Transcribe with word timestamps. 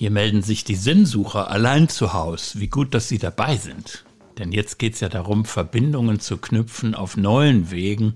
Hier 0.00 0.12
melden 0.12 0.42
sich 0.42 0.62
die 0.62 0.76
Sinnsucher 0.76 1.50
allein 1.50 1.88
zu 1.88 2.12
Haus. 2.12 2.60
Wie 2.60 2.68
gut, 2.68 2.94
dass 2.94 3.08
Sie 3.08 3.18
dabei 3.18 3.56
sind. 3.56 4.04
Denn 4.38 4.52
jetzt 4.52 4.78
geht 4.78 4.94
es 4.94 5.00
ja 5.00 5.08
darum, 5.08 5.44
Verbindungen 5.44 6.20
zu 6.20 6.36
knüpfen 6.36 6.94
auf 6.94 7.16
neuen 7.16 7.72
Wegen, 7.72 8.14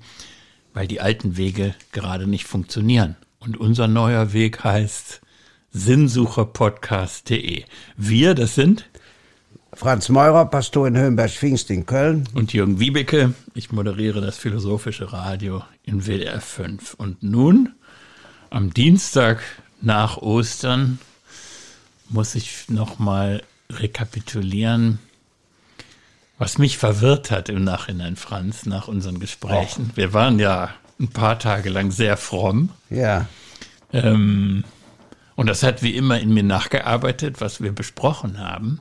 weil 0.74 0.86
die 0.86 1.00
alten 1.00 1.36
Wege 1.36 1.74
gerade 1.90 2.28
nicht 2.28 2.46
funktionieren. 2.46 3.16
Und 3.40 3.56
unser 3.56 3.88
neuer 3.88 4.32
Weg 4.32 4.62
heißt 4.62 5.22
sinnsucherpodcast.de. 5.72 7.64
Wir, 7.96 8.34
das 8.36 8.54
sind 8.54 8.88
Franz 9.72 10.08
Meurer, 10.08 10.46
Pastor 10.46 10.86
in 10.86 10.96
Höhenberg-Pfingst 10.96 11.68
in 11.70 11.84
Köln. 11.84 12.28
Und 12.32 12.52
Jürgen 12.52 12.78
Wiebeke, 12.78 13.34
ich 13.54 13.72
moderiere 13.72 14.20
das 14.20 14.38
Philosophische 14.38 15.12
Radio 15.12 15.64
in 15.82 16.06
WDR 16.06 16.40
5. 16.40 16.94
Und 16.94 17.24
nun, 17.24 17.74
am 18.50 18.72
Dienstag 18.72 19.42
nach 19.80 20.18
Ostern, 20.18 21.00
muss 22.12 22.34
ich 22.34 22.68
nochmal 22.68 23.42
rekapitulieren, 23.70 24.98
was 26.38 26.58
mich 26.58 26.78
verwirrt 26.78 27.30
hat 27.30 27.48
im 27.48 27.64
Nachhinein, 27.64 28.16
Franz, 28.16 28.66
nach 28.66 28.88
unseren 28.88 29.20
Gesprächen. 29.20 29.90
Och. 29.92 29.96
Wir 29.96 30.12
waren 30.12 30.38
ja 30.38 30.70
ein 30.98 31.08
paar 31.08 31.38
Tage 31.38 31.70
lang 31.70 31.90
sehr 31.90 32.16
fromm. 32.16 32.70
Ja. 32.90 33.26
Ähm, 33.92 34.64
und 35.36 35.46
das 35.46 35.62
hat 35.62 35.82
wie 35.82 35.96
immer 35.96 36.20
in 36.20 36.32
mir 36.34 36.42
nachgearbeitet, 36.42 37.40
was 37.40 37.60
wir 37.60 37.72
besprochen 37.72 38.38
haben. 38.38 38.80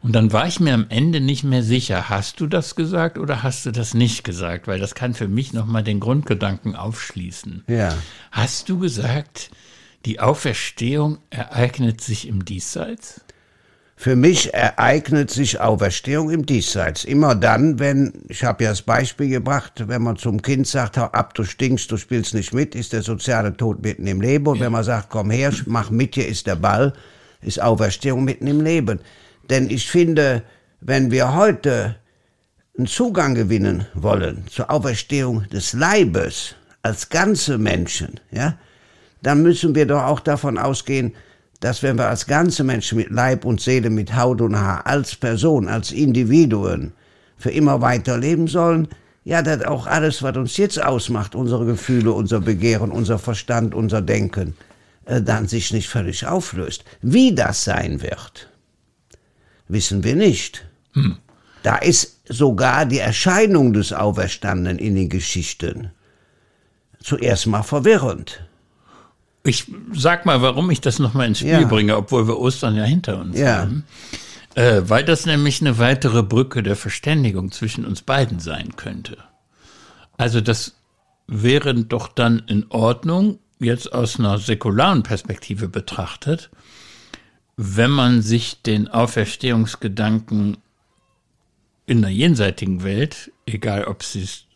Und 0.00 0.12
dann 0.12 0.32
war 0.32 0.46
ich 0.46 0.60
mir 0.60 0.74
am 0.74 0.86
Ende 0.90 1.20
nicht 1.20 1.42
mehr 1.42 1.62
sicher, 1.62 2.08
hast 2.08 2.40
du 2.40 2.46
das 2.46 2.76
gesagt 2.76 3.18
oder 3.18 3.42
hast 3.42 3.66
du 3.66 3.72
das 3.72 3.94
nicht 3.94 4.22
gesagt? 4.22 4.68
Weil 4.68 4.78
das 4.78 4.94
kann 4.94 5.14
für 5.14 5.26
mich 5.26 5.52
nochmal 5.52 5.82
den 5.82 5.98
Grundgedanken 5.98 6.76
aufschließen. 6.76 7.64
Ja. 7.66 7.96
Hast 8.30 8.68
du 8.68 8.78
gesagt, 8.78 9.50
die 10.04 10.20
Auferstehung 10.20 11.18
ereignet 11.30 12.00
sich 12.00 12.28
im 12.28 12.44
Diesseits? 12.44 13.20
Für 14.00 14.14
mich 14.14 14.54
ereignet 14.54 15.28
sich 15.28 15.60
Auferstehung 15.60 16.30
im 16.30 16.46
Diesseits. 16.46 17.04
Immer 17.04 17.34
dann, 17.34 17.80
wenn, 17.80 18.12
ich 18.28 18.44
habe 18.44 18.62
ja 18.62 18.70
das 18.70 18.82
Beispiel 18.82 19.28
gebracht, 19.28 19.88
wenn 19.88 20.02
man 20.02 20.16
zum 20.16 20.40
Kind 20.40 20.68
sagt, 20.68 20.96
hau 20.96 21.06
ab, 21.06 21.34
du 21.34 21.42
stinkst, 21.42 21.90
du 21.90 21.96
spielst 21.96 22.32
nicht 22.32 22.54
mit, 22.54 22.76
ist 22.76 22.92
der 22.92 23.02
soziale 23.02 23.56
Tod 23.56 23.82
mitten 23.82 24.06
im 24.06 24.20
Leben. 24.20 24.46
Und 24.46 24.58
ja. 24.58 24.66
wenn 24.66 24.72
man 24.72 24.84
sagt, 24.84 25.10
komm 25.10 25.30
her, 25.30 25.52
mach 25.66 25.90
mit, 25.90 26.14
hier 26.14 26.28
ist 26.28 26.46
der 26.46 26.54
Ball, 26.54 26.92
ist 27.40 27.60
Auferstehung 27.60 28.22
mitten 28.22 28.46
im 28.46 28.60
Leben. 28.60 29.00
Denn 29.50 29.68
ich 29.68 29.90
finde, 29.90 30.44
wenn 30.80 31.10
wir 31.10 31.34
heute 31.34 31.96
einen 32.76 32.86
Zugang 32.86 33.34
gewinnen 33.34 33.86
wollen 33.94 34.44
zur 34.48 34.70
Auferstehung 34.70 35.48
des 35.48 35.72
Leibes 35.72 36.54
als 36.82 37.08
ganze 37.08 37.58
Menschen, 37.58 38.20
ja, 38.30 38.56
dann 39.22 39.42
müssen 39.42 39.74
wir 39.74 39.86
doch 39.86 40.02
auch 40.02 40.20
davon 40.20 40.58
ausgehen, 40.58 41.14
dass 41.60 41.82
wenn 41.82 41.98
wir 41.98 42.08
als 42.08 42.26
ganze 42.26 42.62
Menschen 42.62 42.98
mit 42.98 43.10
Leib 43.10 43.44
und 43.44 43.60
Seele, 43.60 43.90
mit 43.90 44.14
Haut 44.14 44.40
und 44.40 44.56
Haar, 44.56 44.86
als 44.86 45.16
Person, 45.16 45.68
als 45.68 45.90
Individuen 45.90 46.92
für 47.36 47.50
immer 47.50 47.80
weiterleben 47.80 48.46
sollen, 48.46 48.88
ja, 49.24 49.42
dass 49.42 49.64
auch 49.64 49.86
alles, 49.86 50.22
was 50.22 50.36
uns 50.36 50.56
jetzt 50.56 50.82
ausmacht, 50.82 51.34
unsere 51.34 51.66
Gefühle, 51.66 52.12
unser 52.12 52.40
Begehren, 52.40 52.90
unser 52.90 53.18
Verstand, 53.18 53.74
unser 53.74 54.00
Denken, 54.00 54.54
äh, 55.04 55.20
dann 55.20 55.48
sich 55.48 55.72
nicht 55.72 55.88
völlig 55.88 56.26
auflöst. 56.26 56.84
Wie 57.02 57.34
das 57.34 57.64
sein 57.64 58.00
wird, 58.00 58.48
wissen 59.66 60.04
wir 60.04 60.14
nicht. 60.14 60.64
Hm. 60.94 61.18
Da 61.62 61.76
ist 61.76 62.20
sogar 62.28 62.86
die 62.86 63.00
Erscheinung 63.00 63.72
des 63.72 63.92
Auferstandenen 63.92 64.78
in 64.78 64.94
den 64.94 65.08
Geschichten 65.08 65.90
zuerst 67.02 67.46
mal 67.46 67.62
verwirrend. 67.62 68.47
Ich 69.48 69.64
sag 69.92 70.26
mal, 70.26 70.42
warum 70.42 70.70
ich 70.70 70.80
das 70.80 70.98
nochmal 70.98 71.26
ins 71.26 71.38
Spiel 71.38 71.50
ja. 71.52 71.66
bringe, 71.66 71.96
obwohl 71.96 72.28
wir 72.28 72.38
Ostern 72.38 72.76
ja 72.76 72.84
hinter 72.84 73.18
uns 73.18 73.38
ja. 73.38 73.58
haben. 73.58 73.84
Äh, 74.54 74.82
weil 74.84 75.04
das 75.04 75.26
nämlich 75.26 75.60
eine 75.60 75.78
weitere 75.78 76.22
Brücke 76.22 76.62
der 76.62 76.76
Verständigung 76.76 77.50
zwischen 77.52 77.84
uns 77.84 78.02
beiden 78.02 78.40
sein 78.40 78.76
könnte. 78.76 79.16
Also 80.16 80.40
das 80.40 80.74
wäre 81.26 81.74
doch 81.74 82.08
dann 82.08 82.42
in 82.46 82.66
Ordnung, 82.70 83.38
jetzt 83.60 83.92
aus 83.92 84.18
einer 84.18 84.38
säkularen 84.38 85.02
Perspektive 85.02 85.68
betrachtet, 85.68 86.50
wenn 87.56 87.90
man 87.90 88.22
sich 88.22 88.62
den 88.62 88.88
Auferstehungsgedanken 88.88 90.58
in 91.86 92.02
der 92.02 92.10
jenseitigen 92.10 92.82
Welt, 92.84 93.32
egal 93.46 93.84
ob, 93.84 94.02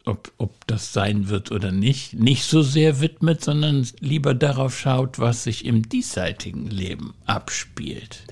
ob, 0.04 0.32
ob 0.38 0.66
das 0.66 0.92
sein 0.92 1.28
wird 1.28 1.52
oder 1.52 1.70
nicht, 1.70 2.14
nicht 2.14 2.44
so 2.44 2.62
sehr 2.62 3.00
widmet, 3.00 3.42
sondern 3.42 3.86
lieber 4.00 4.34
darauf 4.34 4.78
schaut, 4.78 5.18
was 5.18 5.44
sich 5.44 5.64
im 5.64 5.88
diesseitigen 5.88 6.66
Leben 6.66 7.14
abspielt. 7.24 8.24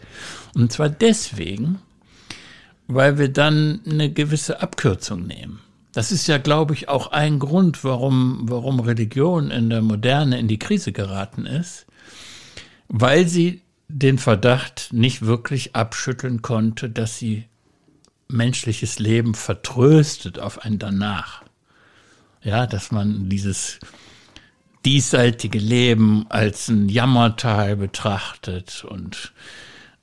Und 0.54 0.72
zwar 0.72 0.88
deswegen, 0.88 1.78
weil 2.88 3.18
wir 3.18 3.28
dann 3.28 3.80
eine 3.86 4.12
gewisse 4.12 4.60
Abkürzung 4.60 5.26
nehmen. 5.26 5.60
Das 5.92 6.12
ist 6.12 6.26
ja, 6.28 6.38
glaube 6.38 6.74
ich, 6.74 6.88
auch 6.88 7.08
ein 7.08 7.38
Grund, 7.38 7.82
warum, 7.84 8.42
warum 8.42 8.80
Religion 8.80 9.50
in 9.50 9.70
der 9.70 9.82
Moderne 9.82 10.38
in 10.38 10.48
die 10.48 10.58
Krise 10.58 10.92
geraten 10.92 11.46
ist, 11.46 11.86
weil 12.88 13.26
sie 13.26 13.62
den 13.88 14.18
Verdacht 14.18 14.90
nicht 14.92 15.22
wirklich 15.22 15.74
abschütteln 15.74 16.42
konnte, 16.42 16.90
dass 16.90 17.18
sie 17.18 17.44
menschliches 18.28 19.00
Leben 19.00 19.34
vertröstet 19.34 20.38
auf 20.38 20.64
ein 20.64 20.78
Danach. 20.78 21.42
Ja, 22.42 22.66
dass 22.66 22.90
man 22.90 23.28
dieses 23.28 23.78
diesseitige 24.84 25.58
Leben 25.58 26.26
als 26.30 26.68
ein 26.68 26.88
Jammertal 26.88 27.76
betrachtet 27.76 28.84
und, 28.84 29.32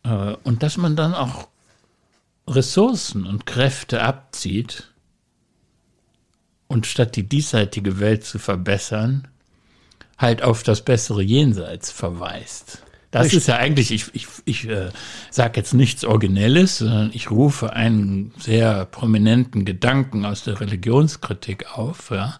äh, 0.04 0.36
und 0.44 0.62
dass 0.62 0.78
man 0.78 0.96
dann 0.96 1.16
auch 1.16 1.48
Ressourcen 2.48 3.26
und 3.26 3.46
Kräfte 3.46 4.04
abzieht 4.04 4.94
und 6.68 6.86
statt 6.86 7.16
die 7.16 7.28
diesseitige 7.28 8.00
Welt 8.00 8.24
zu 8.24 8.40
verbessern, 8.40 9.28
halt 10.18 10.42
auf 10.44 10.64
das 10.64 10.82
bessere 10.84 11.22
Jenseits 11.22 11.92
verweist. 11.92 12.84
Das 13.12 13.34
ist 13.34 13.48
ja 13.48 13.56
eigentlich, 13.56 13.92
ich, 13.92 14.14
ich, 14.14 14.28
ich 14.44 14.68
äh, 14.68 14.90
sage 15.32 15.54
jetzt 15.56 15.74
nichts 15.74 16.04
Originelles, 16.04 16.80
sondern 16.80 17.10
ich 17.14 17.32
rufe 17.32 17.72
einen 17.72 18.34
sehr 18.38 18.86
prominenten 18.86 19.64
Gedanken 19.64 20.26
aus 20.26 20.44
der 20.44 20.60
Religionskritik 20.60 21.78
auf. 21.78 22.12
Ja. 22.12 22.38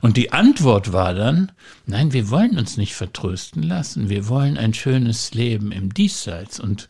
Und 0.00 0.16
die 0.16 0.32
Antwort 0.32 0.92
war 0.94 1.12
dann, 1.12 1.52
nein, 1.84 2.14
wir 2.14 2.30
wollen 2.30 2.58
uns 2.58 2.78
nicht 2.78 2.94
vertrösten 2.94 3.62
lassen, 3.62 4.08
wir 4.08 4.26
wollen 4.28 4.56
ein 4.56 4.72
schönes 4.72 5.34
Leben 5.34 5.70
im 5.70 5.92
Diesseits. 5.92 6.58
Und 6.60 6.88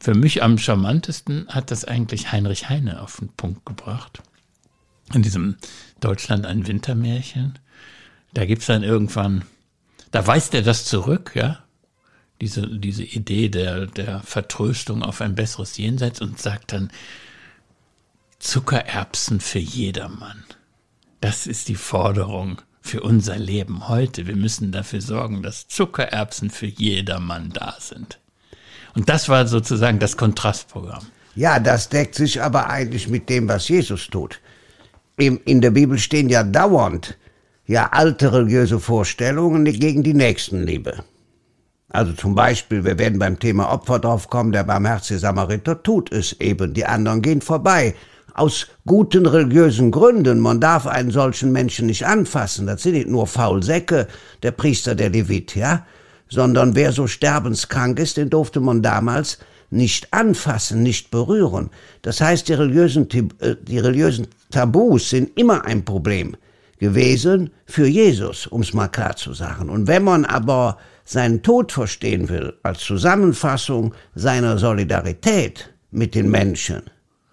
für 0.00 0.14
mich 0.14 0.42
am 0.42 0.56
charmantesten 0.56 1.48
hat 1.48 1.70
das 1.70 1.84
eigentlich 1.84 2.32
Heinrich 2.32 2.70
Heine 2.70 3.02
auf 3.02 3.18
den 3.18 3.28
Punkt 3.28 3.66
gebracht. 3.66 4.22
In 5.12 5.20
diesem 5.20 5.56
Deutschland 6.00 6.46
ein 6.46 6.66
Wintermärchen. 6.66 7.58
Da 8.32 8.46
gibt's 8.46 8.66
dann 8.66 8.82
irgendwann, 8.82 9.44
da 10.10 10.26
weist 10.26 10.54
er 10.54 10.62
das 10.62 10.86
zurück, 10.86 11.32
ja, 11.34 11.62
diese, 12.42 12.66
diese 12.66 13.04
Idee 13.04 13.48
der, 13.48 13.86
der 13.86 14.20
Vertröstung 14.22 15.04
auf 15.04 15.20
ein 15.20 15.36
besseres 15.36 15.76
Jenseits 15.76 16.20
und 16.20 16.40
sagt 16.40 16.72
dann, 16.72 16.90
Zuckererbsen 18.40 19.38
für 19.38 19.60
jedermann. 19.60 20.42
Das 21.20 21.46
ist 21.46 21.68
die 21.68 21.76
Forderung 21.76 22.60
für 22.80 23.00
unser 23.00 23.38
Leben 23.38 23.88
heute. 23.88 24.26
Wir 24.26 24.34
müssen 24.34 24.72
dafür 24.72 25.00
sorgen, 25.00 25.44
dass 25.44 25.68
Zuckererbsen 25.68 26.50
für 26.50 26.66
jedermann 26.66 27.50
da 27.52 27.76
sind. 27.78 28.18
Und 28.96 29.08
das 29.08 29.28
war 29.28 29.46
sozusagen 29.46 30.00
das 30.00 30.16
Kontrastprogramm. 30.16 31.06
Ja, 31.36 31.60
das 31.60 31.90
deckt 31.90 32.16
sich 32.16 32.42
aber 32.42 32.68
eigentlich 32.68 33.06
mit 33.06 33.28
dem, 33.28 33.46
was 33.46 33.68
Jesus 33.68 34.08
tut. 34.08 34.40
In 35.16 35.60
der 35.60 35.70
Bibel 35.70 35.96
stehen 35.96 36.28
ja 36.28 36.42
dauernd 36.42 37.16
ja 37.68 37.90
alte 37.92 38.32
religiöse 38.32 38.80
Vorstellungen 38.80 39.64
gegen 39.64 40.02
die 40.02 40.14
Nächstenliebe. 40.14 41.04
Also 41.92 42.12
zum 42.14 42.34
Beispiel, 42.34 42.84
wir 42.84 42.98
werden 42.98 43.18
beim 43.18 43.38
Thema 43.38 43.70
Opfer 43.70 43.98
drauf 43.98 44.30
kommen, 44.30 44.50
der 44.50 44.64
barmherzige 44.64 45.20
Samariter 45.20 45.82
tut 45.82 46.10
es 46.10 46.32
eben, 46.40 46.72
die 46.72 46.86
anderen 46.86 47.20
gehen 47.20 47.42
vorbei. 47.42 47.94
Aus 48.32 48.68
guten 48.86 49.26
religiösen 49.26 49.90
Gründen, 49.90 50.40
man 50.40 50.58
darf 50.58 50.86
einen 50.86 51.10
solchen 51.10 51.52
Menschen 51.52 51.86
nicht 51.86 52.06
anfassen, 52.06 52.66
das 52.66 52.82
sind 52.82 52.94
nicht 52.94 53.08
nur 53.08 53.26
Faulsäcke, 53.26 54.08
der 54.42 54.52
Priester, 54.52 54.94
der 54.94 55.10
Levit, 55.10 55.54
ja, 55.54 55.84
sondern 56.30 56.74
wer 56.74 56.92
so 56.92 57.06
sterbenskrank 57.06 57.98
ist, 57.98 58.16
den 58.16 58.30
durfte 58.30 58.60
man 58.60 58.80
damals 58.80 59.38
nicht 59.68 60.14
anfassen, 60.14 60.82
nicht 60.82 61.10
berühren. 61.10 61.68
Das 62.00 62.22
heißt, 62.22 62.48
die 62.48 62.54
religiösen, 62.54 63.06
äh, 63.10 63.56
die 63.60 63.78
religiösen 63.78 64.28
Tabus 64.50 65.10
sind 65.10 65.38
immer 65.38 65.66
ein 65.66 65.84
Problem 65.84 66.36
gewesen 66.78 67.50
für 67.66 67.86
Jesus, 67.86 68.46
um 68.46 68.62
es 68.62 68.72
mal 68.72 68.88
klar 68.88 69.14
zu 69.14 69.34
sagen. 69.34 69.68
Und 69.68 69.88
wenn 69.88 70.04
man 70.04 70.24
aber 70.24 70.78
seinen 71.12 71.42
Tod 71.42 71.72
verstehen 71.72 72.28
will 72.28 72.54
als 72.62 72.80
Zusammenfassung 72.80 73.94
seiner 74.14 74.58
Solidarität 74.58 75.72
mit 75.90 76.14
den 76.14 76.30
Menschen, 76.30 76.82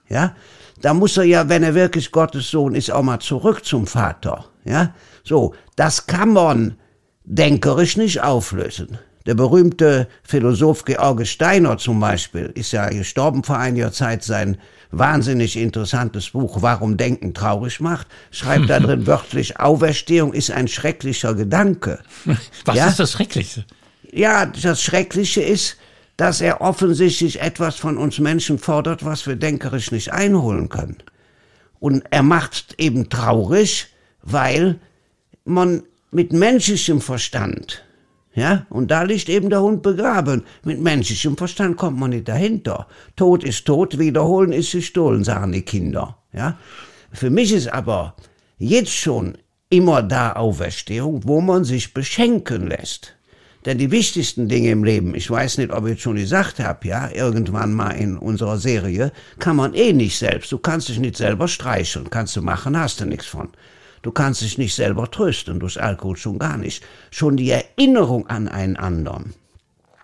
ja, 0.07 0.35
da 0.81 0.93
muss 0.93 1.17
er 1.17 1.23
ja, 1.23 1.49
wenn 1.49 1.63
er 1.63 1.75
wirklich 1.75 2.11
Gottes 2.11 2.49
Sohn 2.49 2.75
ist, 2.75 2.91
auch 2.91 3.03
mal 3.03 3.19
zurück 3.19 3.65
zum 3.65 3.87
Vater, 3.87 4.45
ja. 4.63 4.93
So, 5.23 5.53
das 5.75 6.07
kann 6.07 6.33
man 6.33 6.77
denkerisch 7.23 7.97
nicht 7.97 8.21
auflösen. 8.21 8.97
Der 9.25 9.35
berühmte 9.35 10.07
Philosoph 10.23 10.85
George 10.85 11.25
Steiner 11.25 11.77
zum 11.77 11.99
Beispiel 11.99 12.51
ist 12.55 12.71
ja 12.71 12.87
gestorben 12.89 13.43
vor 13.43 13.57
einiger 13.57 13.91
Zeit. 13.91 14.23
Sein 14.23 14.57
wahnsinnig 14.91 15.57
interessantes 15.57 16.29
Buch 16.29 16.61
Warum 16.61 16.97
Denken 16.97 17.33
traurig 17.33 17.79
macht, 17.79 18.07
schreibt 18.31 18.69
da 18.69 18.79
drin 18.79 19.05
wörtlich, 19.07 19.59
Auferstehung 19.59 20.33
ist 20.33 20.51
ein 20.51 20.67
schrecklicher 20.67 21.35
Gedanke. 21.35 21.99
Was 22.65 22.75
ja? 22.75 22.87
ist 22.87 22.99
das 22.99 23.11
Schreckliche? 23.11 23.65
Ja, 24.11 24.45
das 24.45 24.81
Schreckliche 24.81 25.41
ist, 25.41 25.77
dass 26.17 26.41
er 26.41 26.61
offensichtlich 26.61 27.41
etwas 27.41 27.75
von 27.75 27.97
uns 27.97 28.19
Menschen 28.19 28.57
fordert, 28.57 29.05
was 29.05 29.25
wir 29.25 29.37
denkerisch 29.37 29.91
nicht 29.91 30.11
einholen 30.11 30.67
können. 30.67 30.97
Und 31.79 32.03
er 32.09 32.23
macht 32.23 32.75
eben 32.77 33.09
traurig, 33.09 33.87
weil 34.21 34.79
man 35.45 35.83
mit 36.11 36.33
menschlichem 36.33 36.99
Verstand 36.99 37.85
ja, 38.39 38.65
und 38.69 38.89
da 38.89 39.03
liegt 39.03 39.27
eben 39.27 39.49
der 39.49 39.61
Hund 39.61 39.81
begraben. 39.81 40.43
Mit 40.63 40.79
menschlichem 40.79 41.35
Verstand 41.35 41.75
kommt 41.75 41.99
man 41.99 42.11
nicht 42.11 42.29
dahinter. 42.29 42.87
Tod 43.15 43.43
ist 43.43 43.65
tot, 43.65 43.99
wiederholen 43.99 44.53
ist 44.53 44.71
gestohlen, 44.71 45.23
sagen 45.25 45.51
die 45.51 45.61
Kinder. 45.61 46.17
Ja, 46.31 46.57
für 47.11 47.29
mich 47.29 47.51
ist 47.51 47.67
aber 47.67 48.15
jetzt 48.57 48.93
schon 48.93 49.37
immer 49.69 50.01
da 50.01 50.33
Auferstehung, 50.33 51.21
wo 51.25 51.41
man 51.41 51.65
sich 51.65 51.93
beschenken 51.93 52.67
lässt. 52.67 53.15
Denn 53.65 53.77
die 53.77 53.91
wichtigsten 53.91 54.47
Dinge 54.47 54.71
im 54.71 54.85
Leben, 54.85 55.13
ich 55.15 55.29
weiß 55.29 55.57
nicht, 55.57 55.71
ob 55.73 55.85
ich 55.85 55.95
es 55.95 56.01
schon 56.01 56.15
gesagt 56.15 56.59
habe, 56.59 56.87
ja, 56.87 57.09
irgendwann 57.11 57.73
mal 57.73 57.91
in 57.91 58.17
unserer 58.17 58.57
Serie, 58.57 59.11
kann 59.37 59.57
man 59.57 59.73
eh 59.73 59.91
nicht 59.91 60.17
selbst. 60.17 60.51
Du 60.53 60.59
kannst 60.59 60.87
dich 60.87 60.99
nicht 60.99 61.17
selber 61.17 61.49
streicheln, 61.49 62.09
kannst 62.09 62.37
du 62.37 62.41
machen, 62.41 62.79
hast 62.79 63.01
du 63.01 63.05
nichts 63.05 63.25
von. 63.25 63.49
Du 64.01 64.11
kannst 64.11 64.41
dich 64.41 64.57
nicht 64.57 64.75
selber 64.75 65.09
trösten, 65.11 65.59
durch 65.59 65.81
Alkohol 65.81 66.17
schon 66.17 66.39
gar 66.39 66.57
nicht. 66.57 66.83
Schon 67.11 67.37
die 67.37 67.49
Erinnerung 67.49 68.27
an 68.27 68.47
einen 68.47 68.77
anderen, 68.77 69.33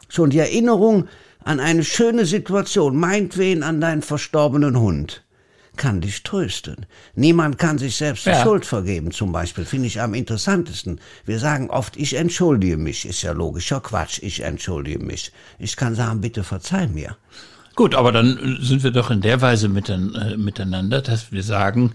schon 0.10 0.30
die 0.30 0.40
Erinnerung 0.40 1.08
an 1.44 1.60
eine 1.60 1.84
schöne 1.84 2.26
Situation, 2.26 2.98
meinetwegen 2.98 3.64
an 3.64 3.80
deinen 3.80 4.02
verstorbenen 4.02 4.80
Hund, 4.80 5.24
kann 5.78 6.02
dich 6.02 6.24
trösten. 6.24 6.86
Niemand 7.16 7.58
kann 7.58 7.78
sich 7.78 7.96
selbst 7.96 8.26
ja. 8.26 8.34
die 8.34 8.42
Schuld 8.42 8.66
vergeben, 8.66 9.12
zum 9.12 9.32
Beispiel, 9.32 9.66
finde 9.66 9.88
ich 9.88 10.02
am 10.02 10.14
interessantesten. 10.14 11.00
Wir 11.26 11.40
sagen 11.40 11.70
oft, 11.70 11.98
ich 11.98 12.16
entschuldige 12.16 12.78
mich, 12.78 13.06
ist 13.06 13.22
ja 13.22 13.32
logischer 13.32 13.80
Quatsch, 13.80 14.20
ich 14.22 14.42
entschuldige 14.42 15.04
mich. 15.04 15.32
Ich 15.60 15.76
kann 15.76 15.96
sagen, 15.96 16.22
bitte 16.22 16.44
verzeih 16.44 16.88
mir. 16.88 17.16
Gut, 17.76 17.94
aber 17.94 18.14
dann 18.14 18.58
sind 18.62 18.84
wir 18.84 18.92
doch 18.92 19.12
in 19.12 19.20
der 19.20 19.42
Weise 19.42 19.68
äh, 19.68 20.38
miteinander, 20.38 21.02
dass 21.02 21.32
wir 21.34 21.44
sagen, 21.44 21.94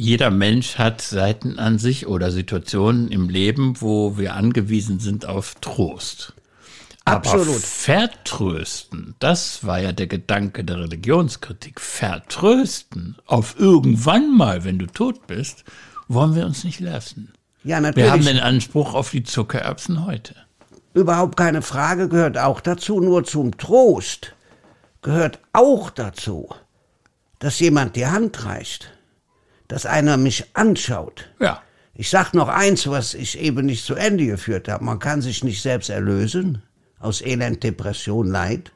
jeder 0.00 0.30
Mensch 0.30 0.78
hat 0.78 1.02
Seiten 1.02 1.58
an 1.58 1.78
sich 1.78 2.06
oder 2.06 2.30
Situationen 2.30 3.08
im 3.08 3.28
Leben, 3.28 3.82
wo 3.82 4.16
wir 4.16 4.34
angewiesen 4.34 4.98
sind 4.98 5.26
auf 5.26 5.56
Trost. 5.60 6.32
Absolut. 7.04 7.48
Aber 7.48 7.58
vertrösten, 7.58 9.14
das 9.18 9.66
war 9.66 9.78
ja 9.78 9.92
der 9.92 10.06
Gedanke 10.06 10.64
der 10.64 10.78
Religionskritik. 10.78 11.80
Vertrösten 11.80 13.16
auf 13.26 13.56
irgendwann 13.58 14.34
mal, 14.34 14.64
wenn 14.64 14.78
du 14.78 14.86
tot 14.86 15.26
bist, 15.26 15.64
wollen 16.08 16.34
wir 16.34 16.46
uns 16.46 16.64
nicht 16.64 16.80
lassen. 16.80 17.34
Ja, 17.62 17.78
natürlich. 17.78 18.06
Wir 18.06 18.12
haben 18.12 18.24
den 18.24 18.40
Anspruch 18.40 18.94
auf 18.94 19.10
die 19.10 19.22
Zuckererbsen 19.22 20.06
heute. 20.06 20.34
Überhaupt 20.94 21.36
keine 21.36 21.60
Frage, 21.60 22.08
gehört 22.08 22.38
auch 22.38 22.62
dazu. 22.62 23.00
Nur 23.00 23.24
zum 23.24 23.58
Trost 23.58 24.34
gehört 25.02 25.40
auch 25.52 25.90
dazu, 25.90 26.48
dass 27.38 27.60
jemand 27.60 27.96
die 27.96 28.06
Hand 28.06 28.46
reicht 28.46 28.92
dass 29.70 29.86
einer 29.86 30.16
mich 30.16 30.44
anschaut. 30.54 31.30
Ja. 31.40 31.62
Ich 31.94 32.10
sag 32.10 32.34
noch 32.34 32.48
eins, 32.48 32.88
was 32.88 33.14
ich 33.14 33.38
eben 33.38 33.66
nicht 33.66 33.84
zu 33.84 33.94
Ende 33.94 34.26
geführt 34.26 34.68
habe. 34.68 34.84
Man 34.84 34.98
kann 34.98 35.22
sich 35.22 35.44
nicht 35.44 35.62
selbst 35.62 35.90
erlösen 35.90 36.62
aus 36.98 37.22
Elend, 37.22 37.62
Depression, 37.62 38.26
Leid. 38.26 38.72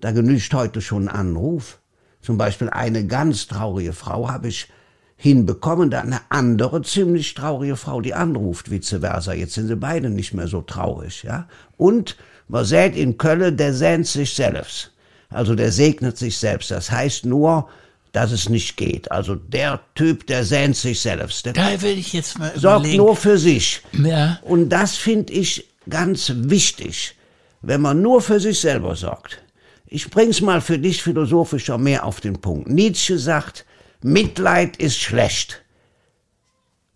Da 0.00 0.12
genügt 0.12 0.52
heute 0.52 0.82
schon 0.82 1.08
ein 1.08 1.16
Anruf. 1.16 1.80
Zum 2.20 2.36
Beispiel 2.36 2.68
eine 2.68 3.06
ganz 3.06 3.46
traurige 3.46 3.94
Frau 3.94 4.28
habe 4.28 4.48
ich 4.48 4.68
hinbekommen, 5.16 5.90
da 5.90 6.00
eine 6.00 6.20
andere 6.28 6.82
ziemlich 6.82 7.32
traurige 7.32 7.76
Frau, 7.76 8.02
die 8.02 8.12
anruft, 8.12 8.70
vice 8.70 8.98
versa. 9.00 9.32
Jetzt 9.32 9.54
sind 9.54 9.68
sie 9.68 9.76
beide 9.76 10.10
nicht 10.10 10.34
mehr 10.34 10.48
so 10.48 10.60
traurig, 10.60 11.22
ja. 11.22 11.48
Und 11.78 12.16
man 12.48 12.66
sät 12.66 12.96
in 12.96 13.16
Köln, 13.16 13.56
der 13.56 13.72
sehnt 13.72 14.06
sich 14.06 14.34
selbst. 14.34 14.92
Also 15.30 15.54
der 15.54 15.72
segnet 15.72 16.18
sich 16.18 16.36
selbst. 16.36 16.70
Das 16.70 16.90
heißt 16.90 17.24
nur, 17.24 17.68
dass 18.14 18.30
es 18.30 18.48
nicht 18.48 18.76
geht. 18.76 19.10
Also 19.10 19.34
der 19.34 19.80
Typ, 19.96 20.28
der 20.28 20.44
sehnt 20.44 20.76
sich 20.76 21.00
selbst. 21.00 21.46
Der 21.46 21.52
da 21.52 21.82
will 21.82 21.98
ich 21.98 22.12
jetzt 22.12 22.38
mal 22.38 22.52
Sorgt 22.56 22.86
nur 22.94 23.16
für 23.16 23.36
sich. 23.38 23.82
Ja. 23.92 24.38
Und 24.42 24.68
das 24.68 24.96
finde 24.96 25.32
ich 25.32 25.68
ganz 25.90 26.30
wichtig, 26.32 27.16
wenn 27.60 27.80
man 27.80 28.02
nur 28.02 28.22
für 28.22 28.38
sich 28.38 28.60
selber 28.60 28.94
sorgt. 28.94 29.42
Ich 29.86 30.10
bring's 30.10 30.40
mal 30.40 30.60
für 30.60 30.78
dich 30.78 31.02
philosophischer 31.02 31.76
mehr 31.76 32.04
auf 32.04 32.20
den 32.20 32.40
Punkt. 32.40 32.68
Nietzsche 32.68 33.18
sagt, 33.18 33.66
Mitleid 34.00 34.76
ist 34.76 35.00
schlecht. 35.00 35.62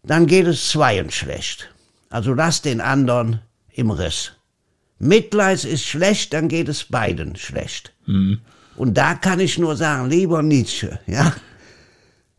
Dann 0.04 0.28
geht 0.28 0.46
es 0.46 0.68
zweien 0.68 1.10
schlecht. 1.10 1.68
Also 2.10 2.32
lass 2.32 2.62
den 2.62 2.80
anderen 2.80 3.40
im 3.72 3.90
Riss. 3.90 4.34
Mitleid 5.00 5.64
ist 5.64 5.84
schlecht, 5.84 6.32
dann 6.32 6.46
geht 6.48 6.68
es 6.68 6.84
beiden 6.84 7.34
schlecht. 7.34 7.92
Mhm. 8.06 8.40
Und 8.78 8.94
da 8.94 9.14
kann 9.14 9.40
ich 9.40 9.58
nur 9.58 9.76
sagen, 9.76 10.08
lieber 10.08 10.42
Nietzsche, 10.42 11.00
ja. 11.06 11.34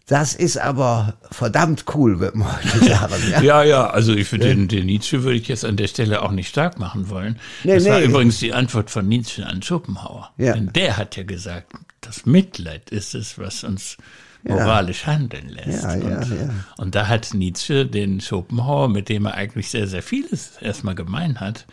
Das 0.08 0.34
ist 0.34 0.58
aber 0.58 1.18
verdammt 1.30 1.86
cool, 1.94 2.20
würde 2.20 2.40
man 2.40 2.58
heute 2.58 2.86
sagen. 2.86 3.14
Ja, 3.30 3.42
ja, 3.42 3.64
ja 3.64 3.88
also 3.92 4.12
ich 4.14 4.28
finde, 4.28 4.48
den, 4.48 4.68
den, 4.68 4.88
Nietzsche 4.88 5.22
würde 5.22 5.38
ich 5.38 5.48
jetzt 5.48 5.64
an 5.64 5.78
der 5.78 5.88
Stelle 5.88 6.24
auch 6.24 6.32
nicht 6.32 6.48
stark 6.48 6.80
machen 6.80 7.10
wollen. 7.10 7.38
Nee, 7.64 7.76
das 7.76 7.84
nee. 7.84 7.92
war 7.92 8.02
übrigens 8.02 8.40
die 8.40 8.52
Antwort 8.52 8.90
von 8.90 9.08
Nietzsche 9.08 9.46
an 9.46 9.62
Schopenhauer. 9.62 10.32
Ja. 10.38 10.54
Denn 10.54 10.74
der 10.74 10.98
hat 10.98 11.16
ja 11.16 11.22
gesagt, 11.22 11.74
das 12.02 12.26
Mitleid 12.26 12.90
ist 12.90 13.14
es, 13.14 13.38
was 13.38 13.64
uns 13.64 13.98
moralisch 14.42 15.04
ja. 15.06 15.14
handeln 15.14 15.50
lässt. 15.50 15.84
Ja, 15.84 15.94
und, 15.94 16.02
ja, 16.02 16.22
ja. 16.22 16.50
und 16.78 16.96
da 16.96 17.08
hat 17.08 17.36
Nietzsche 17.36 17.86
den 17.86 18.20
Schopenhauer, 18.20 18.90
mit 18.90 19.10
dem 19.10 19.26
er 19.26 19.36
eigentlich 19.36 19.70
sehr, 19.70 19.86
sehr 19.86 20.02
vieles 20.02 20.54
erstmal 20.60 20.96
gemein 20.96 21.40
hat, 21.40 21.68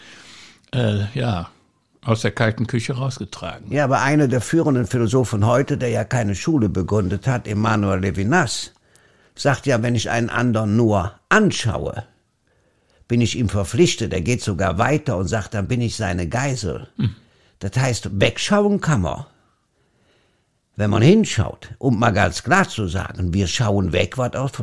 äh, 0.75 1.05
ja, 1.15 1.49
aus 2.07 2.23
der 2.23 2.31
kalten 2.31 2.67
Küche 2.67 2.95
rausgetragen. 2.95 3.71
Ja, 3.73 3.85
aber 3.85 4.01
einer 4.01 4.29
der 4.29 4.41
führenden 4.41 4.87
Philosophen 4.87 5.45
heute, 5.45 5.77
der 5.77 5.89
ja 5.89 6.05
keine 6.05 6.35
Schule 6.35 6.69
begründet 6.69 7.27
hat, 7.27 7.49
Emmanuel 7.49 8.01
Levinas, 8.01 8.73
sagt 9.35 9.67
ja, 9.67 9.83
wenn 9.83 9.95
ich 9.95 10.11
einen 10.11 10.31
anderen 10.31 10.77
nur 10.77 11.13
anschaue, 11.29 12.05
bin 13.09 13.21
ich 13.21 13.37
ihm 13.37 13.49
verpflichtet. 13.49 14.13
Er 14.13 14.21
geht 14.21 14.43
sogar 14.43 14.79
weiter 14.79 15.17
und 15.17 15.29
sagt, 15.29 15.55
dann 15.55 15.69
bin 15.69 15.81
ich 15.81 15.97
seine 15.97 16.29
Geisel. 16.29 16.89
Hm. 16.97 17.15
Das 17.59 17.73
heißt, 17.77 18.21
wegschauen 18.21 18.81
kann 18.81 19.03
man. 19.03 19.27
Wenn 20.77 20.91
man 20.91 21.03
hinschaut, 21.03 21.71
um 21.79 21.99
mal 21.99 22.13
ganz 22.13 22.43
klar 22.43 22.69
zu 22.69 22.87
sagen, 22.87 23.33
wir 23.33 23.47
schauen 23.47 23.93
weg, 23.93 24.19
was 24.19 24.35
auf 24.35 24.63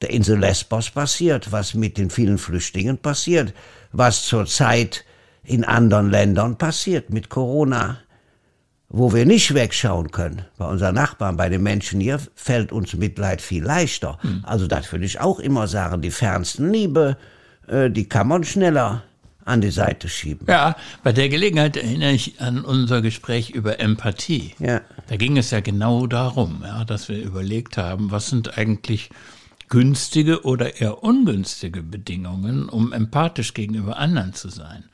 der 0.00 0.10
Insel 0.10 0.38
Lesbos 0.38 0.90
passiert, 0.90 1.50
was 1.50 1.74
mit 1.74 1.98
den 1.98 2.08
vielen 2.08 2.38
Flüchtlingen 2.38 2.98
passiert, 2.98 3.52
was 3.92 4.24
zurzeit 4.26 5.04
in 5.44 5.64
anderen 5.64 6.10
Ländern 6.10 6.56
passiert 6.56 7.10
mit 7.10 7.28
Corona, 7.28 7.98
wo 8.88 9.12
wir 9.12 9.24
nicht 9.24 9.54
wegschauen 9.54 10.10
können. 10.10 10.44
Bei 10.58 10.66
unseren 10.66 10.96
Nachbarn, 10.96 11.36
bei 11.36 11.48
den 11.48 11.62
Menschen 11.62 12.00
hier 12.00 12.20
fällt 12.34 12.72
uns 12.72 12.94
Mitleid 12.94 13.40
viel 13.40 13.62
leichter. 13.62 14.18
Hm. 14.22 14.44
Also 14.44 14.66
das 14.66 14.90
würde 14.90 15.04
ich 15.04 15.20
auch 15.20 15.38
immer 15.38 15.68
sagen, 15.68 16.02
die 16.02 16.10
fernsten 16.10 16.72
Liebe, 16.72 17.16
äh, 17.68 17.88
die 17.88 18.08
kann 18.08 18.26
man 18.28 18.44
schneller 18.44 19.02
an 19.44 19.60
die 19.60 19.70
Seite 19.70 20.08
schieben. 20.08 20.46
Ja, 20.48 20.76
bei 21.02 21.12
der 21.12 21.28
Gelegenheit 21.28 21.76
erinnere 21.76 22.12
ich 22.12 22.40
an 22.40 22.64
unser 22.64 23.00
Gespräch 23.00 23.50
über 23.50 23.80
Empathie. 23.80 24.54
Ja. 24.58 24.80
Da 25.08 25.16
ging 25.16 25.36
es 25.36 25.50
ja 25.50 25.60
genau 25.60 26.06
darum, 26.06 26.62
ja, 26.64 26.84
dass 26.84 27.08
wir 27.08 27.22
überlegt 27.22 27.76
haben, 27.76 28.10
was 28.10 28.28
sind 28.28 28.58
eigentlich 28.58 29.10
günstige 29.70 30.44
oder 30.44 30.80
eher 30.80 31.02
ungünstige 31.02 31.82
Bedingungen, 31.82 32.68
um 32.68 32.92
empathisch 32.92 33.54
gegenüber 33.54 33.96
anderen 33.96 34.34
zu 34.34 34.48
sein. 34.48 34.84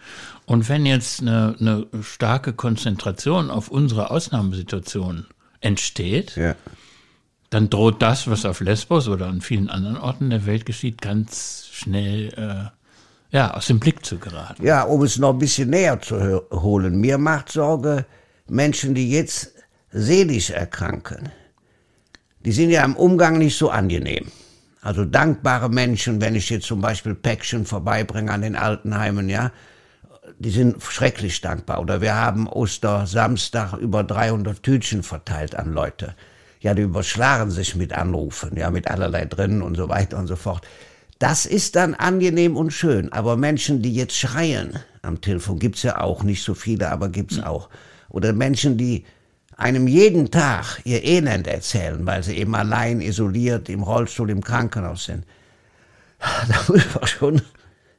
Und 0.44 0.68
wenn 0.68 0.86
jetzt 0.86 1.22
eine, 1.22 1.56
eine 1.58 1.86
starke 2.02 2.52
Konzentration 2.52 3.50
auf 3.50 3.68
unsere 3.68 4.10
Ausnahmesituation 4.10 5.26
entsteht, 5.60 6.36
ja. 6.36 6.54
dann 7.50 7.70
droht 7.70 8.00
das, 8.02 8.28
was 8.28 8.44
auf 8.44 8.60
Lesbos 8.60 9.08
oder 9.08 9.26
an 9.26 9.40
vielen 9.40 9.70
anderen 9.70 9.96
Orten 9.96 10.30
der 10.30 10.46
Welt 10.46 10.66
geschieht, 10.66 11.00
ganz 11.00 11.68
schnell 11.72 12.28
äh, 12.36 13.34
ja, 13.34 13.54
aus 13.54 13.66
dem 13.66 13.80
Blick 13.80 14.04
zu 14.04 14.18
geraten. 14.18 14.64
Ja, 14.64 14.82
um 14.84 15.02
es 15.02 15.18
noch 15.18 15.32
ein 15.32 15.38
bisschen 15.38 15.70
näher 15.70 16.00
zu 16.00 16.42
holen. 16.52 17.00
Mir 17.00 17.18
macht 17.18 17.50
Sorge 17.50 18.04
Menschen, 18.46 18.94
die 18.94 19.10
jetzt 19.10 19.54
seelisch 19.90 20.50
erkranken. 20.50 21.30
Die 22.40 22.52
sind 22.52 22.70
ja 22.70 22.84
im 22.84 22.94
Umgang 22.94 23.38
nicht 23.38 23.56
so 23.56 23.70
angenehm. 23.70 24.26
Also 24.86 25.04
dankbare 25.04 25.68
Menschen, 25.68 26.20
wenn 26.20 26.36
ich 26.36 26.48
jetzt 26.48 26.68
zum 26.68 26.80
Beispiel 26.80 27.16
Päckchen 27.16 27.66
vorbeibringe 27.66 28.30
an 28.30 28.42
den 28.42 28.54
Altenheimen, 28.54 29.28
ja, 29.28 29.50
die 30.38 30.50
sind 30.50 30.80
schrecklich 30.80 31.40
dankbar. 31.40 31.80
Oder 31.80 32.00
wir 32.00 32.14
haben 32.14 32.46
Ostersamstag 32.46 33.72
über 33.78 34.04
300 34.04 34.62
Tütchen 34.62 35.02
verteilt 35.02 35.56
an 35.56 35.72
Leute. 35.72 36.14
Ja, 36.60 36.72
die 36.72 36.82
überschlagen 36.82 37.50
sich 37.50 37.74
mit 37.74 37.94
Anrufen, 37.94 38.56
ja, 38.56 38.70
mit 38.70 38.86
allerlei 38.88 39.24
drin 39.24 39.60
und 39.60 39.74
so 39.74 39.88
weiter 39.88 40.18
und 40.18 40.28
so 40.28 40.36
fort. 40.36 40.64
Das 41.18 41.46
ist 41.46 41.74
dann 41.74 41.94
angenehm 41.94 42.56
und 42.56 42.70
schön. 42.70 43.12
Aber 43.12 43.36
Menschen, 43.36 43.82
die 43.82 43.92
jetzt 43.92 44.16
schreien, 44.16 44.78
am 45.02 45.20
Telefon 45.20 45.58
gibt's 45.58 45.82
ja 45.82 46.00
auch, 46.00 46.22
nicht 46.22 46.44
so 46.44 46.54
viele, 46.54 46.92
aber 46.92 47.08
gibt's 47.08 47.42
auch. 47.42 47.70
Oder 48.08 48.32
Menschen, 48.32 48.78
die 48.78 49.04
einem 49.56 49.88
jeden 49.88 50.30
Tag 50.30 50.80
ihr 50.84 51.02
Elend 51.02 51.46
erzählen, 51.46 52.04
weil 52.06 52.22
sie 52.22 52.36
eben 52.36 52.54
allein 52.54 53.00
isoliert 53.00 53.68
im 53.68 53.82
Rollstuhl 53.82 54.30
im 54.30 54.42
Krankenhaus 54.42 55.04
sind. 55.06 55.24
Da 56.48 56.64
muss 56.68 56.94
man 56.94 57.06
schon, 57.06 57.42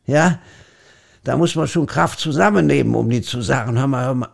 ja, 0.05 0.39
da 1.23 1.37
muss 1.37 1.55
man 1.55 1.67
schon 1.67 1.85
Kraft 1.85 2.19
zusammennehmen, 2.19 2.95
um 2.95 3.09
die 3.09 3.21
zu 3.21 3.41
sagen, 3.41 3.77
hör 3.77 3.87
mal, 3.87 4.05
hör 4.05 4.15
mal 4.15 4.29